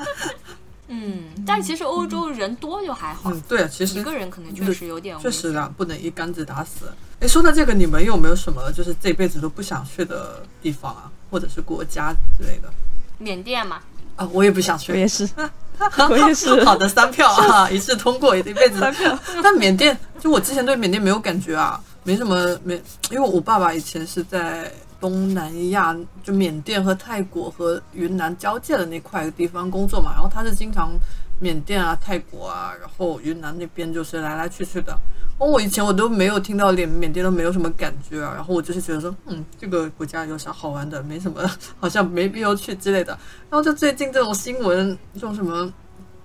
[0.88, 6.86] 嗯，但其实欧洲人多就还好，嗯，对啊，其实一个人可能确实有点确实啊，不能一竿子打死。
[7.20, 12.70] 哎，说到这个，你们有没有什么就是这辈子都不想去的地方啊，或者是国家之类的？
[13.18, 13.80] 缅甸嘛，
[14.16, 14.92] 啊，我也不想去。
[14.94, 15.28] 我也是，
[16.10, 16.64] 我也是。
[16.64, 19.18] 好的，三票啊，一致通过，一辈子三票。
[19.44, 30.91] 但缅甸，就我之前对缅甸没有感觉啊，没什么没，因为我爸爸以前是在东南亚，就缅甸和泰国和云南交界的那块地方工作嘛，然后他是经常
[31.39, 34.98] 缅甸啊、泰国啊，然后云南那边就是来来去去的。
[35.39, 41.04] 哦，我以前我都没有听到缅缅甸都没有什么感觉啊，然后我就是觉得说，嗯，这个国家有啥好玩的？
[41.04, 41.48] 没什么，
[41.80, 43.12] 好像没必要去之类的。
[43.50, 45.72] 然后就最近这种新闻，这种什么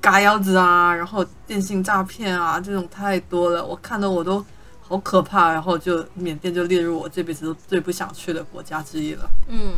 [0.01, 4.43] 嘎腰子啊，然后电信诈骗啊，这种太多了，我看的我都
[4.89, 5.53] 好可怕。
[5.53, 9.31] 然后就缅甸就列入我这辈子都最不想去的国家之一了。
[9.49, 9.75] 嗯，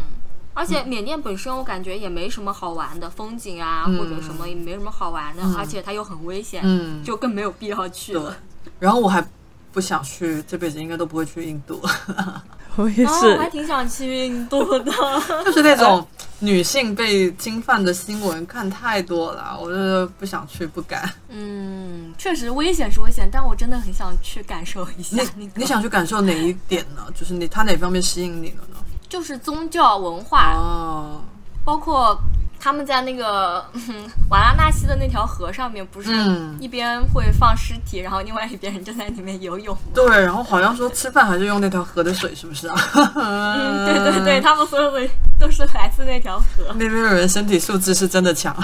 [0.54, 8.36] 而且缅甸本身我感觉也没什么好玩的风景啊，嗯或者什么也没什么好玩的，而且它又很危险，嗯，就更没有必要去了。
[8.78, 9.26] 然后我还
[9.72, 11.80] 不想去，这辈子应该都不会去印度，
[12.76, 14.92] 我也哦，是我还挺想去印度的。
[15.44, 16.06] 就是那种
[16.40, 21.08] 女性被侵犯的新闻看太多了，我就不想去，不敢。
[21.28, 25.52] 嗯，确实危险是危险，但我真的很想去感受一下你那个。
[25.56, 27.06] 你想去感受哪一点呢？
[27.14, 28.76] 就是你他哪方面吸引你了呢？
[29.08, 31.20] 就是宗教文化，哦，
[31.64, 32.18] 包括
[32.64, 39.76] 他们在那个嗯 瓦拉纳西的那条河上面，不是嗯一边会放尸体，然后另外一边人就在里面游泳？
[39.92, 42.74] 对，然后好像说吃饭还是用那条河的水，是不是啊？
[43.16, 45.06] 嗯，对对对，他们所有的
[45.38, 46.64] 都是来自那条河。
[46.80, 48.56] 那边的人身体素质是真的强。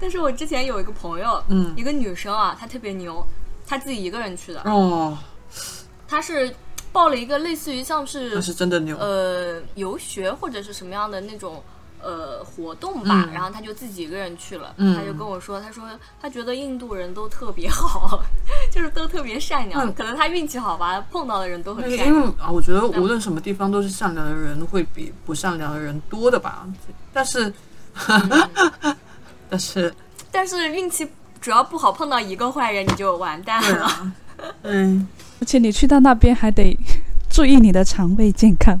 [0.00, 3.26] 但是我之前有一个朋友，嗯一个女生啊，她特别牛，
[3.66, 5.18] 她自己一个人去的，哦，
[6.06, 6.54] 她是
[6.92, 8.96] 报了一个类似于像是那是真的牛。
[8.98, 11.60] 呃游学或者是什么样的那种
[12.02, 15.84] 呃活动吧，嗯然后他就自己一个人去了，嗯他就跟我说，他说
[16.20, 18.20] 他觉得印度人都特别好，
[18.72, 22.08] 就是都特别善良，嗯可能他运气好吧，碰到的人都很善良。
[22.08, 26.66] 因为啊，我觉得无论什么地方都是善良的人会比不善良的人多的吧。
[27.12, 27.52] 但是，
[29.50, 29.92] 但是，
[30.30, 31.08] 但是运气
[31.40, 33.84] 主要不好碰到一个坏人，你就完蛋了。
[33.86, 34.12] 啊，
[34.62, 35.06] 嗯，
[35.40, 36.76] 而且你去到那边还得
[37.28, 38.78] 注意你的肠胃健康。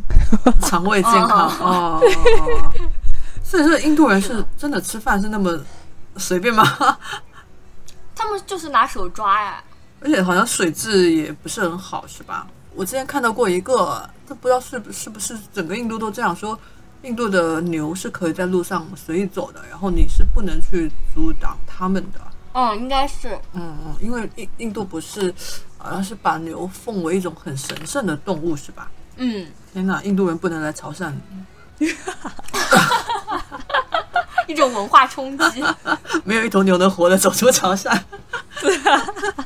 [0.62, 2.00] 肠胃健康哦。
[3.50, 5.60] 所以说，印度人是真的吃饭是那么
[6.16, 6.62] 随便吗？
[8.14, 9.60] 他们就是拿手抓呀，
[10.00, 12.46] 而且好像水质也不是很好，是吧？
[12.76, 16.56] 我之前看到过一个，这不知道是不是不是整个印度都这样说，
[17.02, 22.20] 印度的牛是可以在路上随意走的，然后你是不能去阻挡他们的。
[22.52, 23.36] 嗯，应该是。
[23.54, 25.34] 嗯嗯，因为印印度不是
[25.76, 28.88] 好像是把牛奉为一种很神圣的动物，是吧？
[29.16, 31.12] 嗯，天哪，印度人不能来潮汕，
[34.46, 35.62] 一种文化冲击。
[36.24, 37.98] 没有一头牛能活着走出潮汕。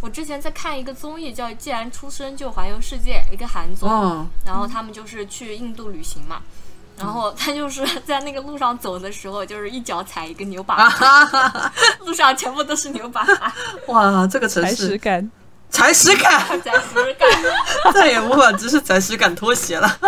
[0.00, 6.40] 我之前在看一个综艺，叫《既然出生就环游世界》，一个韩综，哦，然后他们就是去印度旅行嘛。
[6.98, 11.70] 然后他就是在那个路上走的时候，就是一脚踩一个牛粑粑，
[12.04, 13.50] 路上全部都是牛粑粑，
[13.86, 15.30] 哇，这个城市感，
[15.70, 17.28] 踩屎感，踩屎感。
[17.94, 19.98] 再也无法只是踩屎感拖鞋了。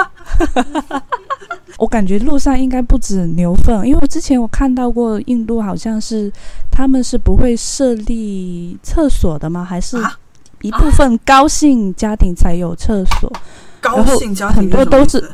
[1.78, 6.30] 我感觉路上应该不止牛粪，因为我之前我看到过印度好像是
[6.70, 9.64] 他们是不会设立厕所的吗？
[9.64, 10.16] 还是啊
[10.60, 13.32] 一部分高姓家庭才有厕所？
[13.80, 15.32] 高姓家庭很多都是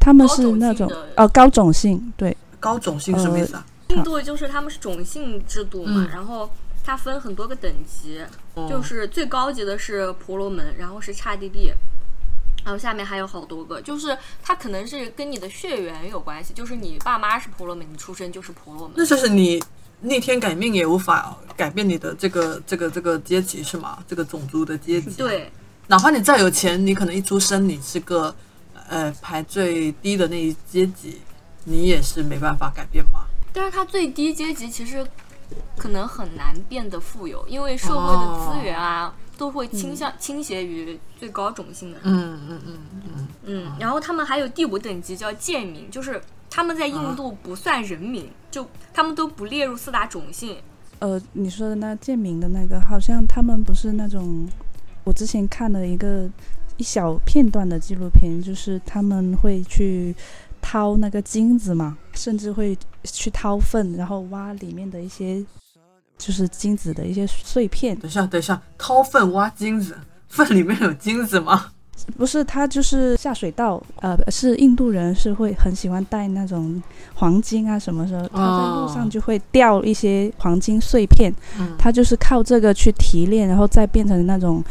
[0.00, 3.64] 他们是那种哦高种姓，对，高种姓什么意思啊？
[3.88, 6.50] 印度就是他们是种姓制度嘛，嗯然后
[6.84, 8.20] 它分很多个等级，
[8.54, 11.72] 哦就是最高级的是婆罗门，然后是刹帝利，
[12.64, 18.94] 然后下面还有好多个，就是它可能是跟你的血缘有关系，就是你爸妈是婆罗门，你出生就是婆罗门。
[18.96, 19.62] 那就是你
[20.00, 24.02] 逆天改命也无法改变你的这个这个这个阶级是吗？
[24.08, 25.50] 这个种族的阶级。，对，
[25.86, 28.34] 哪怕你再有钱，你可能一出生你是个
[28.88, 31.20] 呃排最低的那一阶级，
[31.64, 33.26] 你也是没办法改变吗？
[33.52, 35.06] 但是它最低阶级其实
[35.76, 42.02] 可能很难变得富有，因为社会的资源啊、都会倾向倾斜于最高种姓的人。
[42.04, 42.78] 嗯嗯嗯
[43.16, 50.56] 嗯，嗯，然后他们还有第五等级叫贱民，就是他们在印度不算人民，就他们都不列入四大种姓，
[50.98, 54.48] 呃，你说的那贱民的那个，好像他们不是那种，
[55.04, 56.28] 我之前看了一个
[56.76, 60.14] 一小片段的纪录片，就是他们会去
[60.62, 65.44] 掏那个金子嘛，甚至会去掏粪，然后挖里面的一些
[66.16, 67.94] 就是金子的一些碎片。
[67.98, 69.98] 等一下，等一下，掏粪挖金子，
[70.28, 71.66] 粪里面有金子吗？
[72.16, 76.82] 不是，他就是下水道，呃，是印度人是会很喜欢带那种
[77.14, 84.64] 黄金啊，什么时候他在路上就会掉一些黄金碎片，嗯他就是靠这个去提炼，然后再变成那种，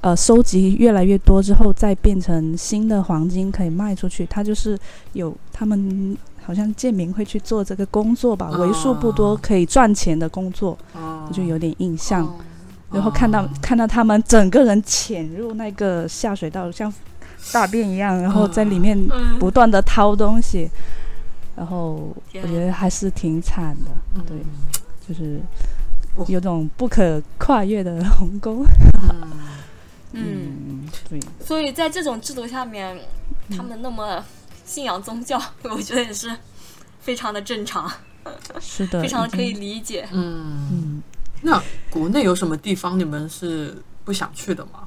[0.00, 4.24] 呃，收集越来越多之后，再变成新的黄金可以卖出去。
[4.26, 4.78] 他就是
[5.12, 10.78] 有他们好像建民会去做这个工作吧，为数不多哦可以赚钱的工作，
[11.32, 12.24] 就有点印象。
[12.24, 12.34] 哦
[12.90, 16.90] 然后看到、哦看到他们整个人潜入那个下水道，像
[17.52, 20.70] 大便一样，然后在里面嗯不断的掏东西，
[21.54, 24.38] 然后我觉得还是挺惨的，嗯对，
[25.06, 25.38] 就是
[26.16, 28.64] 哦有种不可跨越的鸿沟。
[30.12, 30.88] 嗯。
[31.44, 32.98] 所以在这种制度下面，
[33.56, 34.24] 他们那么
[34.64, 36.34] 信仰宗教， 我觉得也是
[37.00, 37.90] 非常的正常，
[38.60, 40.08] 是的， 非常的可以理解。
[40.12, 41.02] 嗯，嗯，
[41.42, 44.86] 那国内有什么地方你们是不想去的吗？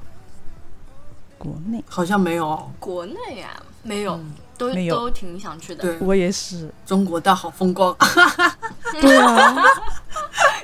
[1.38, 1.82] 国内。
[1.88, 2.46] 好像没有。
[2.46, 2.70] 哦。
[2.78, 4.34] 国内呀、没有，嗯
[4.68, 5.82] 都没有都挺想去的。
[5.82, 7.96] 对，我也是，中国大好风光。
[9.00, 9.56] 对啊，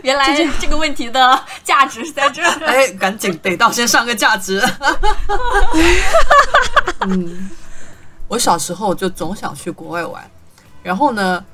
[0.02, 2.48] 原来这个问题的价值是在这儿。
[2.66, 4.62] 哎，赶紧得到先上个价值。
[7.00, 7.50] 嗯，
[8.28, 10.30] 我小时候就总想去国外玩，
[10.82, 11.44] 然后呢，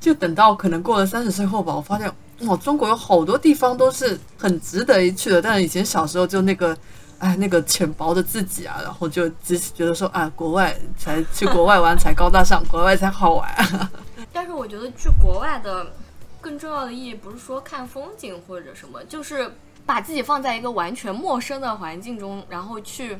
[0.00, 6.76] 就等到可能过了三十岁后吧，我发现哇，中国有好多地方都是很值得一去的，但是以前小时候就那个。
[7.24, 13.50] 哎，那个浅薄的自己啊，然后就只觉得说啊，国外才去国外玩才高大上，国外才好玩。
[14.30, 15.90] 但是我觉得去国外的
[16.38, 19.50] 更重要的意义不是说看风景或者什么，就是
[19.86, 23.16] 把自己放在一个完全陌生的环境中，然后去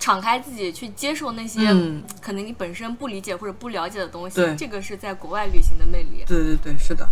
[0.00, 4.34] 敞开自己，去接受那些嗯，可能你本身不理解或者不了解的东西。
[4.34, 6.24] 对这个是在国外旅行的魅力。
[6.26, 7.08] 对对对，是的。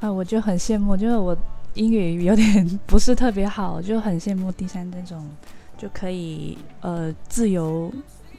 [0.00, 1.36] 啊，我就很羡慕，就是我
[1.74, 5.28] 英语有点不是特别好，就很羡慕第三这种
[5.76, 7.92] 就可以呃自由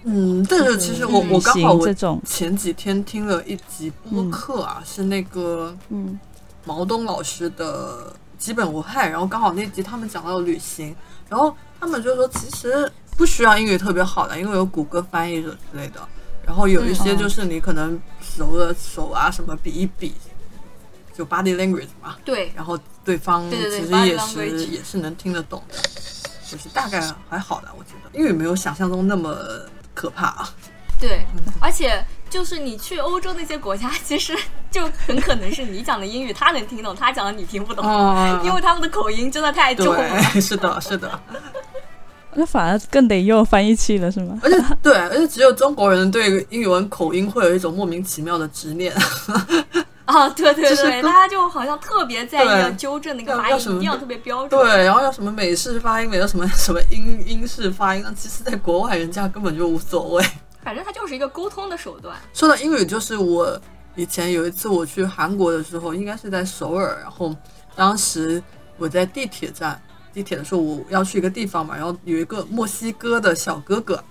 [0.03, 6.19] 嗯，但是其实我我刚好我这种，前几天听了一集播客啊，是那个嗯
[6.63, 10.95] 毛东老师的基本无害，然后刚好那集他们讲到旅行，
[11.27, 15.99] 然后他们就说其实不需要英语特别好的，因为有谷歌翻译者之类的，
[16.45, 17.17] 然后有一些嗯。
[17.17, 20.13] 就是你可能熟了手啊什么比一比，
[21.17, 25.75] 就 body language 嘛，对，然后对方其实也是也是能听得懂的，
[26.49, 28.19] 就是大概还好的，我觉得。
[28.19, 29.37] 英语没有想象中那么
[29.93, 30.27] 可怕。
[30.27, 30.49] 啊。
[30.99, 31.25] 对，
[31.59, 34.33] 而且就是你去欧洲那些国家，其实
[34.71, 39.97] 就很可能是你讲的英语他能听懂，他讲的你听不懂，哦因为他们的口音真的太重了。
[39.97, 41.19] 对，是的，是的，
[42.33, 44.39] 那反而更得用翻译器了，是吗？
[44.41, 48.93] 而且对，而且只有中国人对英语文口音会有一种莫名其妙的执念。
[50.07, 54.61] 啊，对对就是对，跟大家就好像特别在意要纠正那个发音，一定要特别标准。
[54.61, 60.23] 对，然后要什么美式发音，没有什么什么英英式发音，那其实在国外人家根本就无所谓。
[60.63, 62.15] 反正它就是一个沟通的手段。
[62.33, 63.59] 说到英语，就是我
[63.95, 67.35] 以前有一次我去韩国的时候，应该是在首尔，然后
[67.75, 68.41] 当时
[68.77, 69.81] 我在地铁站，
[70.13, 74.03] 地铁的时候我要去一个地方嘛，然后有一个墨西哥的小哥哥，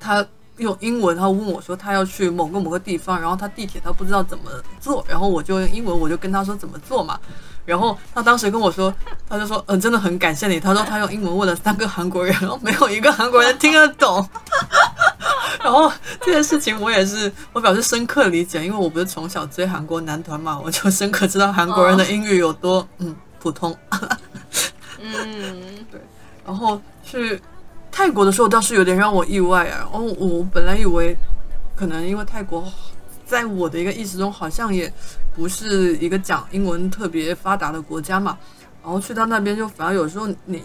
[0.00, 0.26] 他
[0.58, 4.44] 用英文，他问我说他要去某个某个地方，然后他地铁他不知道怎么
[4.80, 7.18] 坐，然后我就用英文我就跟他说怎么做嘛，
[7.64, 8.94] 然后他当时跟我说，
[9.28, 14.26] 他就说嗯、真的很感谢你，他说他用英文问了三个韩国人，然后没有一个韩国人听得懂。
[15.62, 15.90] 然后
[16.20, 23.76] 这件事情我也是，我表示深刻理解，因为我不是从小追韩国男团嘛，我就深刻知道韩国人的英语有多、嗯普通。
[25.00, 26.00] 嗯对，
[26.46, 27.40] 然后去
[27.96, 31.16] 泰国的时候倒是有点让我意外啊，哦我本来以为
[31.76, 32.64] 可能因为泰国
[33.24, 34.92] 在我的一个意识中好像也
[35.32, 38.36] 不是一个讲英文特别发达的国家嘛，
[38.82, 40.64] 然后去到那边就反而有时候你，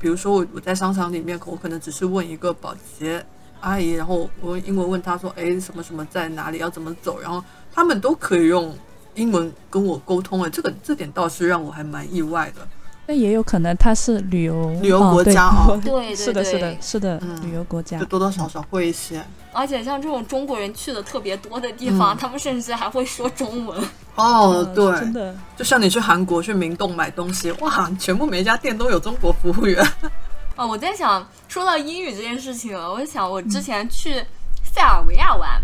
[0.00, 3.22] 比如说我我在商场里面，我可能只是问一个保洁
[3.60, 7.44] 阿姨，然后我用英文问她说，哎，什么什么在哪里，要怎么走，然后
[7.74, 8.74] 他们都可以用
[9.16, 12.66] 英文跟我沟通了，这个这点倒是让我还蛮意外的。
[13.06, 18.04] 那也有可能它是旅游旅游国家哦哦 对对是的，对是的，是的，嗯旅游国家就。
[18.06, 19.22] 多多少少会一些。
[19.52, 23.80] 而且像这种中国人去的特别多的地方，嗯他们甚至还会说中文。
[24.16, 29.84] 哦，嗯对，真的，就像你去韩国去明洞买东西，哇，全部每一家店都有中国服务员。
[30.56, 34.24] 哦，我在想，说到英语这件事情，我在想我之前去
[34.64, 35.60] 塞尔维亚玩，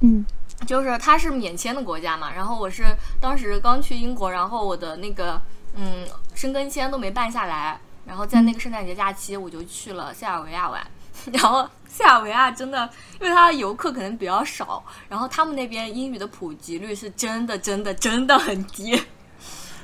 [0.00, 0.24] 嗯
[0.66, 2.84] 就是它是免签的国家嘛，然后我是
[3.20, 5.40] 当时刚去英国，然后我的那个
[5.74, 6.04] 嗯
[6.38, 7.76] 申根签都没办下来，
[8.06, 10.80] 然后在那个圣诞节假期我就去了塞尔维亚玩，
[11.34, 12.88] 然后塞尔维亚真的，
[13.20, 19.02] 因为它的游客可能比较少，然后他们那边英语的普及率是真的真的真的很低。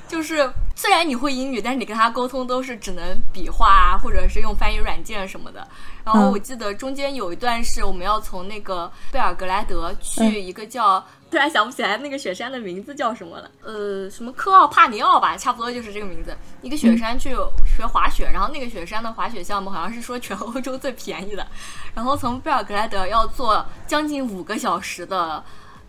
[0.07, 5.67] 就是虽然你会英语，但是你跟他沟通都是只能比划啊，或者是用翻译软件什么的。
[6.05, 16.37] 然后我记得中间有一段是我们要从那个贝尔格莱德去一个叫，突然想不起来那个雪山的名字叫什么了，呃，什么科奥帕尼奥吧，差不多就是这个名字。
[16.61, 17.31] 一个雪山去
[17.65, 21.47] 学滑雪，然后那个雪山的滑雪项目好像是说全欧洲最便宜的。
[21.95, 25.43] 然后从贝尔格莱德要坐将近五个小时的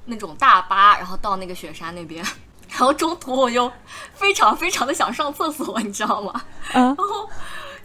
[0.05, 2.25] 那种大巴，然后到那个雪山那边。
[2.75, 3.71] 然后中途我就
[4.13, 6.33] 非常非常的想上厕所，你知道吗？
[6.73, 7.29] 啊然后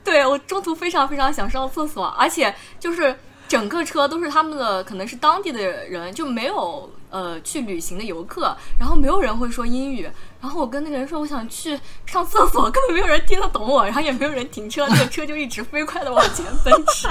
[0.02, 3.16] 对我中途非常非常想上厕所，而且就是
[3.46, 10.10] 整个车都是他们的，可能是当地的人，就没有呃去旅行的游客，然后没有人会说英语。
[10.40, 17.08] 然后我跟那个人说我想去上厕所，根本没有人听得懂我，然后也没有人停车，那个车就一直飞快的往前奔驰。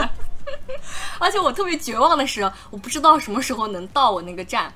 [1.18, 4.74] 而且我特别绝望的是，我不知道什么时候能到我那个站。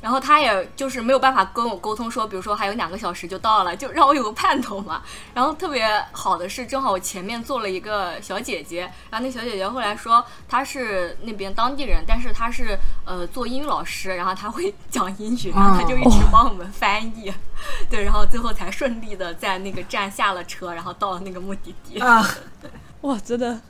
[0.00, 5.02] 然后他也就是没有办法跟我沟通说，比如说还有两个小时就到了，就让我有个盼头嘛。
[5.34, 17.32] 然后特别好的是，正好我前面坐了一个小姐姐，然后那小姐姐后来说她是那边当地人，但是她是呃做英语老师，然后她会讲英语，然 后她就一直帮我们翻译，
[17.90, 21.98] 对，然后最后才顺利的在那个站下了车，然后到了那个目的地。
[21.98, 22.24] 啊，
[23.02, 23.60] 哇，真的，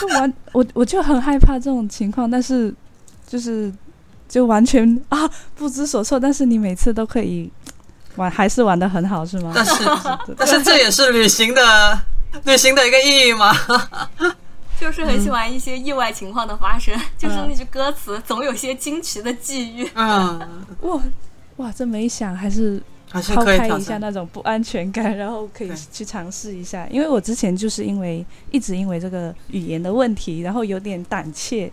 [0.00, 2.74] 就完我我就很害怕这种情况，但是
[3.26, 3.72] 就是
[4.32, 7.52] 就完全啊不知所措，但是你每次都可以
[8.16, 9.52] 玩，还是玩的很好，是吗？
[9.54, 9.74] 但是
[10.38, 12.00] 但是这也是旅行的
[12.44, 13.54] 旅行的一个意义嘛。
[14.80, 19.86] 就是很喜欢一些意外情况的发生，就是那句歌词，总有些惊奇的际遇。
[19.94, 20.40] 嗯，
[20.80, 21.00] 哇
[21.56, 23.58] 哇，这么一想，还是还是抛可以。
[23.58, 26.88] 开一下那种不安全感，然后可以去尝试一下。
[26.90, 31.70] 因为我之前就是因为一直因为这个语言的问题，然后有点胆怯，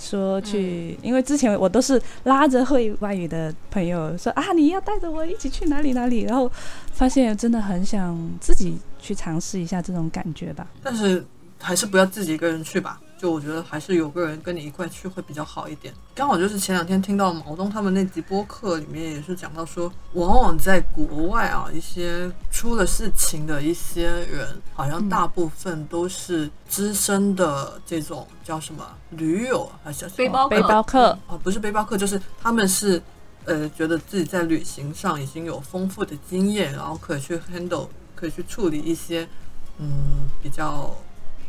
[0.00, 6.50] 说去，因为之前我都是拉着会外语的朋友说啊，你要带着我一起去哪里哪里，然后
[6.92, 10.66] 发现真的很想自己去尝试一下这种感觉吧。
[10.82, 11.24] 但是
[11.60, 12.98] 还是不要自己一个人去吧。
[13.20, 15.92] 就我觉得还是有个人跟你一块去会比较好一点。
[16.14, 33.02] 刚好就是前两天听到毛东他们那集播客里面也是讲到说，往往在国外啊，一些出了事情的一些人，好像大部分都是资深的这种叫什么驴友还是背包背包客，啊，不是背包客，就是他们是
[33.44, 39.28] 呃觉得自己在旅行上已经有丰富的经验，然后可以去 handle，可以去处理一些
[39.76, 40.96] 嗯比较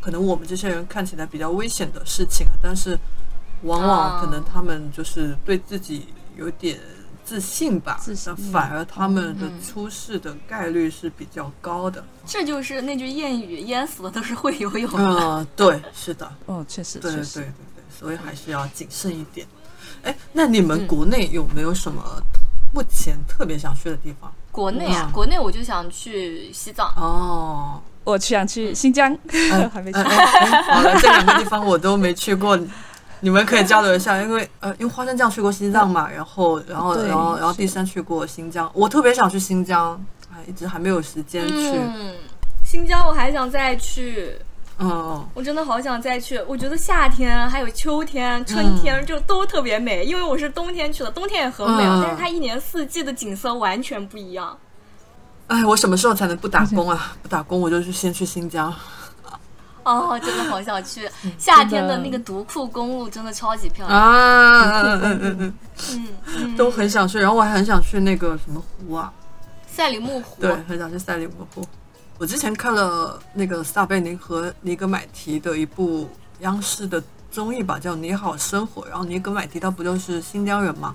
[0.02, 2.98] 可能我们这些人看起来比较危险的事情啊，但是
[3.62, 6.78] 往往可能他们就是对自己有点
[7.24, 12.04] 自信吧，自信那反而他们的嗯出事的概率是比较高的。
[12.26, 15.20] 这就是那句谚语：“淹死的都是会游泳的。
[15.20, 16.30] 嗯，对，是的。
[16.46, 17.52] 哦，确实，对对对对，对，
[17.96, 19.46] 所以还是要谨慎一点。
[20.02, 22.20] 哎，那你们嗯国内有没有什么
[22.74, 24.32] 目前特别想去的地方？
[24.50, 26.88] 国内啊，嗯国内我就想去西藏。
[26.96, 30.16] 哦，我想去新疆，哎 还没去哎。
[30.16, 32.58] 哎哎好了，这两个地方我都没去过，
[33.20, 41.72] 你们可以交流一下，因为呃，因为花生酱去过西藏嘛，然后然后然后然后第三去过新疆，我特别想去新疆，哎，一直还没有时间去。
[41.78, 42.16] 嗯，
[42.64, 44.36] 新疆我还想再去，
[44.78, 46.40] 嗯嗯，我真的好想再去。
[46.48, 54.58] 我觉得夏天还有秋天、春天就都特别美，因为我是冬天去的，冬天也很美啊，嗯但是它一年四季的景色完全不一样。
[55.52, 57.14] 哎，我什么时候才能不打工啊？
[57.20, 58.74] 不打工我就去先去新疆。
[59.84, 61.06] 哦，真的好想去！
[61.38, 64.00] 夏天的那个独库公路真的超级漂亮。
[64.00, 65.54] 啊，嗯嗯嗯嗯，
[65.90, 69.12] 嗯嗯，都很想去，然后我还很想去那个什么湖啊，
[69.66, 70.40] 赛里木湖。
[70.40, 71.62] 对，很想去赛里木湖。
[72.16, 76.08] 我之前看了那个撒贝宁和尼格买提的一部
[76.40, 80.94] 央视的综艺吧，叫《你好生活》，然后尼格买提他不就是新疆人嘛，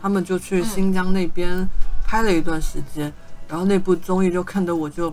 [0.00, 1.66] 他们就去新疆那边
[2.06, 3.10] 拍了一段时间，
[3.48, 5.12] 然后那部综艺就看得我就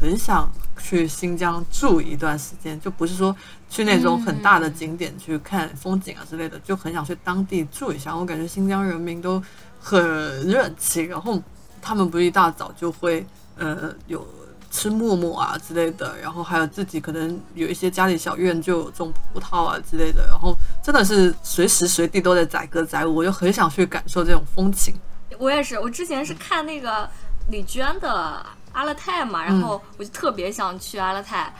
[0.00, 3.34] 很想去新疆住一段时间，就不是说
[3.68, 8.16] 去那种很大的景点去看风景啊之类的，就很想去当地住一下。
[8.16, 9.42] 我感觉新疆人民都
[9.78, 10.02] 很
[10.42, 11.40] 热情，然后
[11.82, 13.24] 他们不是一大早就会
[13.56, 14.26] 呃有
[14.70, 24.94] 吃馍馍啊之类的，然后还有自己可能有一些家里小院就种葡萄啊之类的，然后真的是随时随地都在载歌载舞，我就很想去感受这种风情。
[25.38, 27.08] 我也是，我之前是看那个
[27.50, 31.52] 李娟的阿勒泰嘛，然后我就特别想去阿勒泰，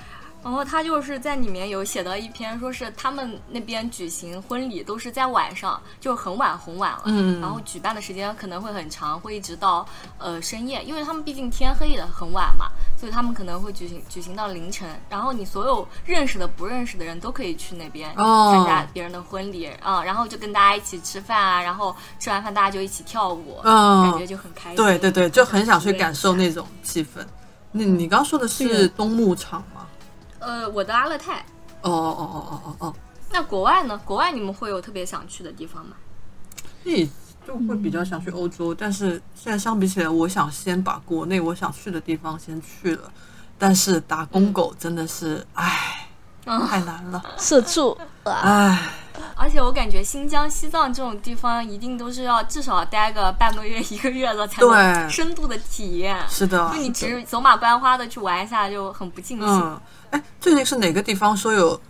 [0.43, 9.87] 然后他就是在里面有写到一篇，说是他们那边举行婚礼都是在晚上，就是很晚很晚了，嗯然后举办的时间可能会很长，会一直到
[10.19, 12.67] 呃深夜，因为他们毕竟天黑的很晚嘛，
[12.99, 14.87] 所以他们可能会举行举行到凌晨。
[15.09, 24.77] 然后你所有认识的、不认识的人都可以去那边哦参加别人的婚礼啊、然后就跟大家一起吃饭啊，然后吃完饭大家就一起跳舞，嗯感觉就很开心。
[24.77, 26.51] 对对对，就很想去感受那。
[26.51, 27.25] 种气氛。
[27.71, 29.80] 那你刚刚说的是东牧场吗？
[30.41, 31.45] 呃，我的阿勒泰。
[31.83, 32.95] 哦哦哦哦哦哦，
[33.33, 33.99] 那国外呢？
[34.05, 35.97] 国外你们会有特别想去的地方吗？
[36.83, 37.11] 你
[37.47, 43.11] 就会比较想去欧洲，但是现在相比起来，我想先把国内我想去的地方先去了。
[43.59, 46.09] 但是打工狗真的是，唉，
[46.47, 48.89] 嗯太难了， 社畜，唉，
[49.35, 56.17] 而且我感觉新疆、西藏这种地方一定都是要至少待个半个月、一个月了，才能对深度的体验。
[56.29, 59.47] 是的，就你只是走马观花的去玩一下，就很不尽兴。
[59.47, 59.81] 嗯，
[60.11, 61.81] 哎，最近是哪个地方说有，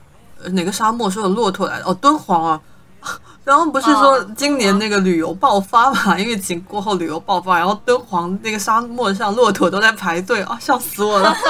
[0.43, 1.85] 呃哪个沙漠说有骆驼来的？
[1.85, 2.61] 哦，敦煌啊。
[3.45, 6.19] 然后不是说哦今年那个旅游爆发嘛？
[6.19, 11.35] 因为疫情过后旅游爆发，然后敦煌那个沙漠上骆驼都在排队啊，笑死我了。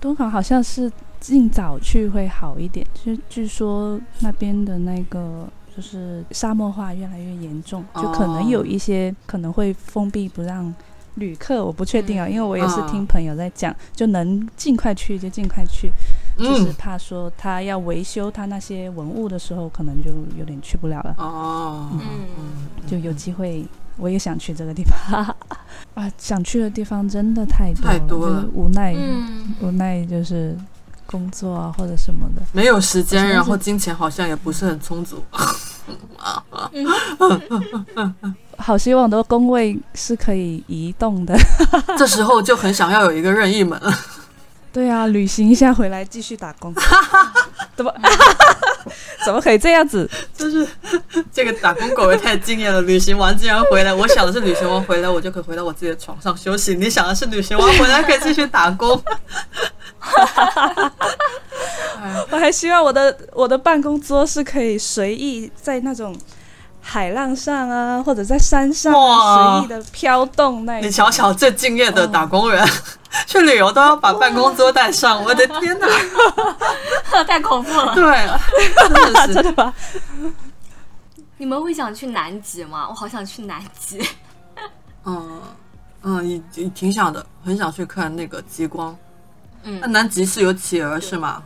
[0.00, 10.72] 敦煌好像是尽早去会好一点，就据说那边的那个就是沙漠化越来越严重，就可能有一些可能会封闭不让
[11.16, 15.90] 旅客，我不确定啊，因为我也是听朋友在讲，就能尽快去就尽快去，
[16.38, 22.00] 就是嗯，怕说他要维修他那些文物的时候，可能就有点去不了了，哦，嗯，
[22.86, 23.66] 就有机会。
[23.96, 24.96] 我也想去这个地方
[25.92, 26.10] 啊！
[26.16, 30.56] 想去的地方真的太多了，太多了就是无奈，嗯，无奈就是
[31.04, 32.40] 工作啊或者什么的。
[32.52, 35.22] 没有时间，然后金钱好像也不是很充足。
[38.60, 41.36] 好希望我的工位是可以移动的。
[41.98, 43.80] 这时候就很想要有一个任意门。
[44.72, 46.72] 对啊，旅行一下回来继续打工，
[47.74, 47.92] 怎么
[49.26, 50.08] 怎么可以这样子？
[50.32, 50.64] 就是
[51.32, 53.92] 这个打工狗也太敬业了，旅行完竟然回来。
[53.92, 59.02] 我想的是旅行完回来我就可以回到我自己的床上休息，你想的是旅行完回来可以继续打工。
[62.30, 66.16] 我还希望我的我的办公桌是可以随意在那种
[66.80, 70.84] 海浪上啊，或者在山上随意的飘动那一。
[70.84, 72.66] 你瞧瞧，最敬业的打工人，
[73.26, 75.86] 去旅游都要把办公桌带上，我的天哪！
[77.24, 77.94] 太恐怖了。
[77.94, 78.04] 对，
[78.76, 79.74] 真的是真的吗？
[81.36, 82.86] 你们会想去南极吗？
[82.88, 84.00] 我好想去南极。
[85.04, 85.40] 嗯
[86.02, 88.96] 嗯，也也挺想的，很想去看那个极光。
[89.62, 91.42] 嗯那嗯，南极是有企鹅是吗？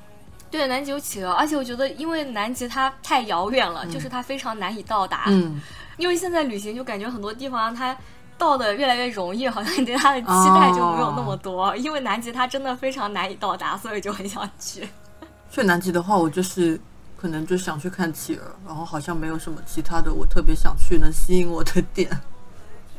[0.54, 5.24] 对，南极有企鹅，而且我觉得，因为南极它太遥远了，就是它非常难以到达。
[5.26, 5.60] 嗯，
[5.96, 7.96] 因为现在旅行就感觉很多地方它
[8.38, 11.76] 到的越来越容易，好像你对它的期待就没有那么多。
[11.76, 14.88] 因为南极它真的非常难以到达，所以就很想去。
[15.50, 16.80] 去南极的话，我就是
[17.20, 22.08] 可能就想去看企鹅，然后好像没有什么其他的我特别想去能吸引我的点。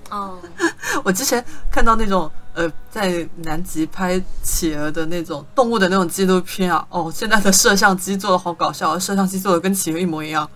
[0.09, 0.37] 哦，
[1.05, 1.41] 我之前
[1.71, 10.49] 看到那种呃，在南极拍企鹅的那种动物的那种纪录片啊，哦，现在的摄像机做的好搞笑，摄像机做的跟企鹅一模一样，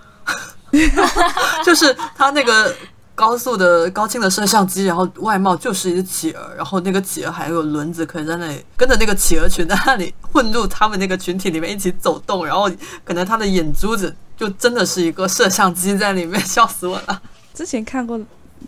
[1.65, 2.73] 就是它那个
[3.15, 12.71] 高速的高清的摄像机，然后外貌就是一只企鹅，然后那个企鹅还有轮子，可以在那里跟着那个企鹅群在那里混入他们那个群体里面一起走动，然后
[13.03, 17.21] 可能它的眼珠子就真的是一个摄像机在里面，笑死我了。
[17.53, 18.17] 之前看过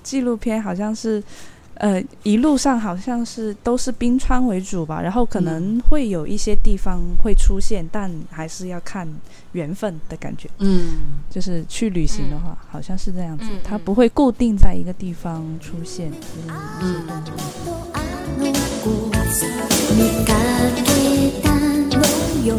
[0.04, 1.24] 纪录片，好像是。
[1.79, 9.07] 呃，一路上好像是都是冰川为主吧，然后可能会有一些地方会出现，但还是要看
[9.53, 10.49] 缘分的感觉。
[10.59, 17.27] 嗯，就是去旅行的话，好像是这样子，嗯它不会固定在一个地方出现，就是一些动
[17.67, 17.93] 物。
[17.93, 18.01] あ
[18.39, 18.53] の
[19.31, 19.45] 子
[19.93, 20.33] 見か
[20.77, 21.53] けた
[21.93, 22.01] の
[22.47, 22.57] よ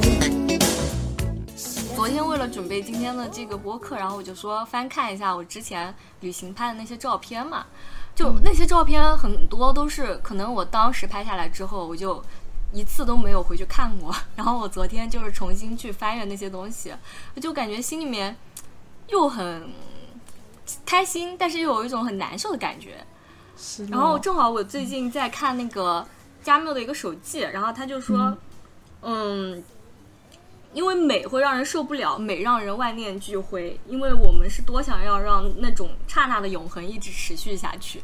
[1.96, 7.66] 昨天为了准备今天的这个播客，然后我就说翻看一下我之前旅行拍的那些照片嘛，
[8.15, 12.23] 就那些照片很多都是可能我当时拍下来之后，我就
[12.73, 14.15] 一次都没有回去看过。
[14.37, 16.93] 然后我昨天就是重新去翻阅那些东西，
[17.35, 18.37] 我就感觉心里面
[19.09, 19.71] 又很
[20.85, 23.05] 开心，但是又有一种很难受的感觉。
[23.91, 26.05] 然后正好我最近在看那个
[26.43, 28.37] 加缪的一个手记，然后他就说，
[29.03, 29.63] 嗯
[30.73, 38.03] 因为美会让人受不了，美让人万念俱灰，因为我们是多想要让那种刹那的永恒一直持续下去。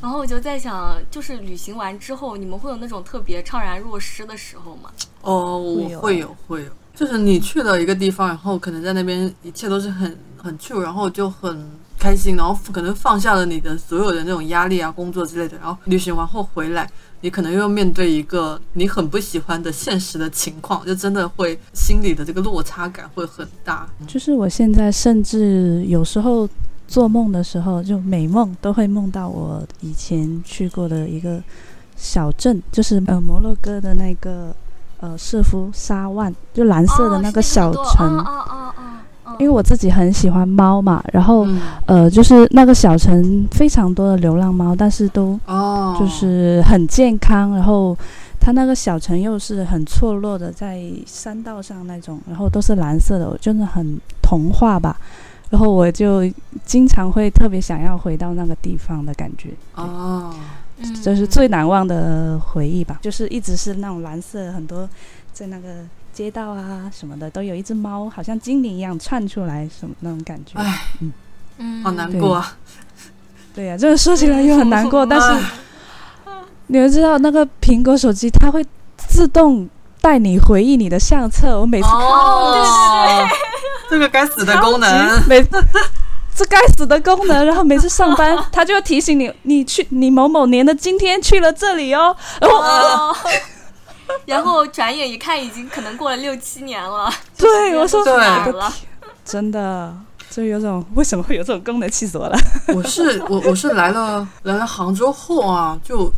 [0.00, 4.90] 然后我就在想，就是旅行完之后，你们会有那种特别怅然若失的时候吗？
[5.20, 16.90] 哦，我会有会有，就是你去了一个地方，然后可能在那边一切都是很很 chill，然后就很开心，然后可能放下了你的所有的那种压力啊、工作之类的，然后旅行完后回来，
[17.22, 23.88] 你可能又面对一个你很不喜欢的现实的情况，就真的会心里的这个落差感会很大。
[24.06, 26.48] 就是我现在甚至有时候
[26.86, 31.42] 做梦的时候，就美梦都会梦到我以前去过的一个
[31.96, 34.54] 小镇，就是呃摩洛哥的那个
[34.98, 38.18] 呃舍夫沙万，就蓝色的那个小城。
[38.18, 38.82] 哦哦哦哦
[39.38, 41.60] 因为我自己很喜欢猫嘛，然后、嗯。
[41.86, 47.96] 呃，就是那个小城非常多的流浪猫，但是都哦，就是很健康，然后
[48.40, 54.96] 它那个小城又是很错落的，在山道上那种，然后都是蓝色的，我真的很童话吧。
[55.50, 56.22] 然后我就
[56.64, 60.34] 经常会特别想要回到那个地方的感觉，哦，
[60.78, 62.98] 嗯这是最难忘的回忆吧。
[63.02, 64.88] 就是一直是那种蓝色，很多
[65.34, 70.58] 在那个街道啊什么的，都有一只猫，好像精灵一样窜出来，什么那种感觉。
[70.58, 70.82] 唉，
[71.58, 71.82] 嗯。
[71.84, 72.56] 好难过啊！
[73.54, 73.66] 对。
[73.66, 75.40] 呀、这个说起来又很难过，但是哎
[76.66, 78.64] 你们知道那个苹果手机它会
[78.96, 79.68] 自动
[80.00, 83.28] 带你回忆你的相册，我每次看哦，
[83.90, 85.50] 这个该死的功能，每次
[86.34, 93.16] 这该死的功能，然后每次上班它就会提醒你，你去你某某年的今天去了这里哦，然后哦。
[94.26, 97.10] 然后转眼一看，已经可能过了六七年了。
[97.36, 98.72] 对我说对了？
[99.24, 99.96] 真的
[100.30, 102.36] 就有种为什么会有这种功能，气死我了。
[102.74, 106.10] 我是我我是来了来了杭州后啊，就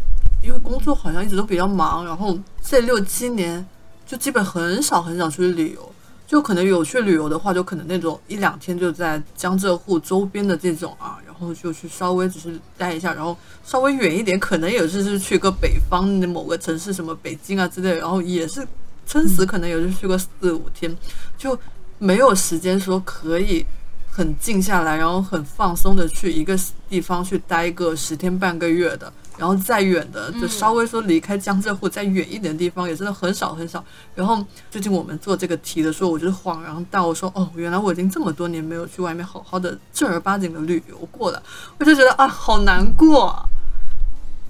[0.43, 3.67] 因为工作好像一直都比较忙，然后这六七年
[4.07, 5.93] 就基本很少很少出去旅游，
[6.27, 18.67] 就可能有去旅游的话，就可能那种一两天就在江浙沪周边的这种啊，然后就去稍微只是待一下，然后稍微远一点，可能也是是去个北方的某个城市，什么北京啊之类的，然后也是
[19.05, 20.97] 撑死可能也就去个四五天，
[21.37, 21.59] 就
[21.99, 23.67] 没有时间说可以
[24.09, 26.57] 很静下来，然后很放松的去一个
[26.89, 33.85] 地方去待个十天半个月的，然后再远的就稍微说离开江浙沪再远一点的地方，也真的很少很少。
[34.15, 41.43] 然后最近我们做这个题的时候，我就是恍然大悟说，哦，原来我已经这么多年没有去外面好好的正儿八经的旅游过了，
[41.79, 43.45] 我就觉得啊，好难过、啊。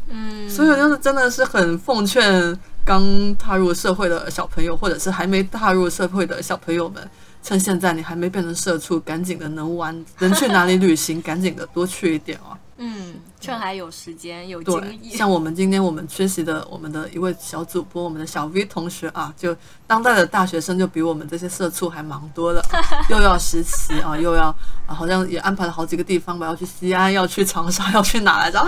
[0.08, 2.54] 嗯，所以就是真的是很奉劝
[2.84, 7.10] 刚踏入社会的小朋友，或者是还没踏入社会的小朋友们，
[7.42, 12.54] 趁现在你还没变成社畜，赶紧的能玩能去哪里旅行， 赶紧的多去一点哦。
[12.76, 13.14] 嗯，
[13.44, 19.54] 趁还有时间有对精，力，像我们今天我们缺席的我们的一位小主播，我们的小 V 同学啊，就
[19.86, 22.62] 当代的大学生就比我们这些社畜还忙多了，
[23.10, 24.46] 又要实习啊，又要
[24.86, 28.58] 啊，好像也安排了好几个地方吧，要去西安，要去长沙，要去哪来着？
[28.58, 28.66] 啊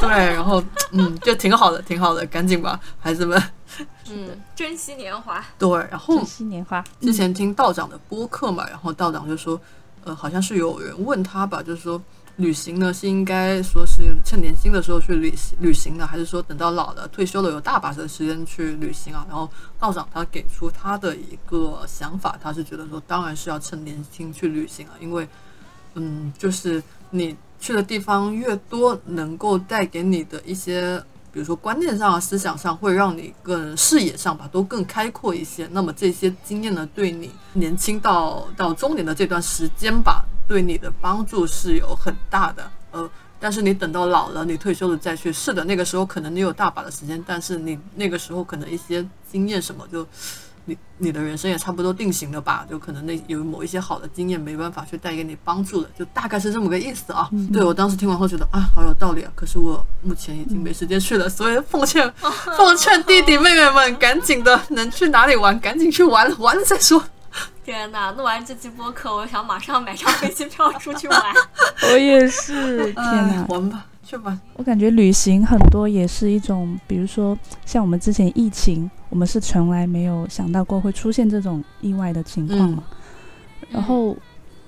[0.00, 3.40] 对，然后嗯，就挺好的，挺好的，赶紧吧，孩子们。
[4.10, 5.42] 嗯，珍惜年华。
[5.58, 9.58] 对，然后珍惜年华，之前听道长的播客嘛，然后道长就说，
[10.04, 12.00] 呃，好像是有人问他吧，就是说
[12.36, 19.24] 旅行呢是应该说是趁年轻的时候去旅行旅行呢，还是说等到老了退休了有大把的时间去旅行啊？
[19.28, 25.28] 然后道长他给出他的一个想法，他是觉得说当然是要趁年轻去旅行啊，因为
[25.94, 31.02] 嗯，就是你去的地方越多，能够带给你的一些。
[31.32, 35.68] 比如说观念上啊、思想上，会让你更视野上吧，都更开阔一些。
[35.72, 42.70] 那么这些经验呢，对你年轻到到中年的这段时间吧，对你的帮助是有很大的。
[42.92, 50.06] 呃，但是你等到老了，你退休了再去，是的，那个时候可能你有大把的时间，但是你那个时候可能一些经验什么就。
[50.66, 52.66] 你你的人生也差不多定型了吧？
[52.70, 57.28] 就可能那有某一些好的经验没办法去带给你帮助的，就大概是这么个意思啊。
[57.52, 59.30] 对我当时听完后觉得啊，好有道理啊。
[59.34, 62.10] 可是我目前已经没时间去了，所以奉劝
[62.56, 67.04] 奉劝弟弟妹妹们，赶紧的，能去哪里玩赶紧去玩，玩了再说。
[67.64, 68.12] 天哪！
[68.12, 71.18] 录完这期播客，我想马上买张飞机票出去玩。
[71.90, 73.46] 我也是，天哪哎！
[73.48, 74.38] 玩吧，去吧。
[74.56, 82.84] 我感觉旅行很多也是一种，比如说像我们之前疫情，我们是从来没有想到过会出现这种意外的情况嘛。
[83.70, 84.14] 然后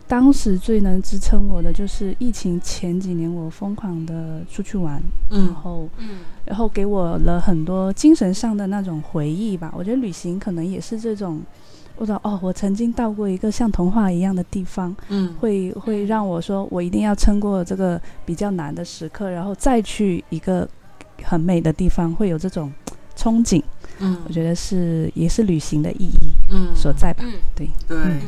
[0.09, 4.95] 当时最能支撑我的就是疫情前几年，我疯狂的出去玩，
[5.29, 9.71] 然嗯后嗯然后给我了很多精神上的那种回忆吧。
[9.77, 11.43] 我觉得旅行可能也是这种，
[11.97, 20.69] 我说哦，我曾经到过一个像童话一样的地方，嗯，会会让我说，我一定要撑过这个比较难的时刻，然后再去一个
[21.25, 22.73] 很美的地方，会有这种
[23.17, 23.63] 憧憬。
[23.99, 27.25] 嗯我觉得是也是旅行的意义嗯所在吧。
[27.25, 27.97] 嗯对，对。
[27.97, 28.21] 嗯，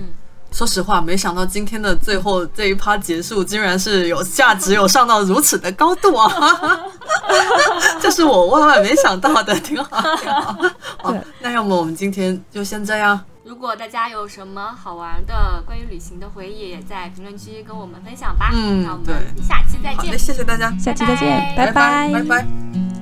[0.51, 6.27] 说实话，没想到今天的最后这一趴结束，竟然是有价值，有上到如此的高度啊！
[8.01, 10.57] 这是我万万没想到的，挺好，挺好。
[10.97, 13.21] 好 对，那要么我们今天就先这样。
[13.49, 18.51] 如果大家有什么好玩的关于旅行的回忆，也在评论区跟我们分享吧。
[18.53, 19.07] 嗯那我们
[19.42, 20.18] 下期再见好的，。
[20.18, 22.46] 谢谢大家，下期再见，拜拜拜拜。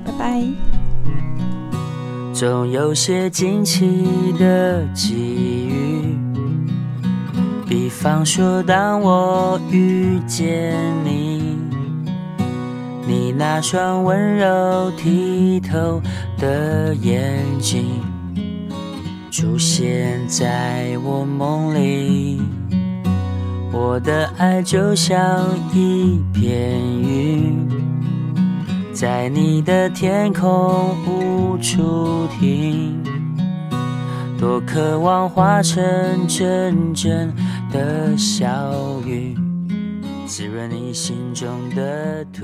[0.05, 0.41] 拜拜。
[2.33, 6.17] 总有些惊奇的际遇，
[7.67, 10.73] 比方说，当我遇见
[11.03, 11.57] 你，
[13.05, 16.01] 你那双温柔剔透
[16.37, 18.01] 的眼睛
[19.39, 22.41] 出现在我梦里，
[23.71, 27.69] 我的爱就像一片云。
[28.91, 32.99] 在你的天空无处停，
[34.39, 35.79] 多渴望化成
[36.27, 37.31] 阵阵
[37.71, 38.49] 的小
[39.05, 39.37] 雨，
[40.25, 42.43] 滋润你心中的土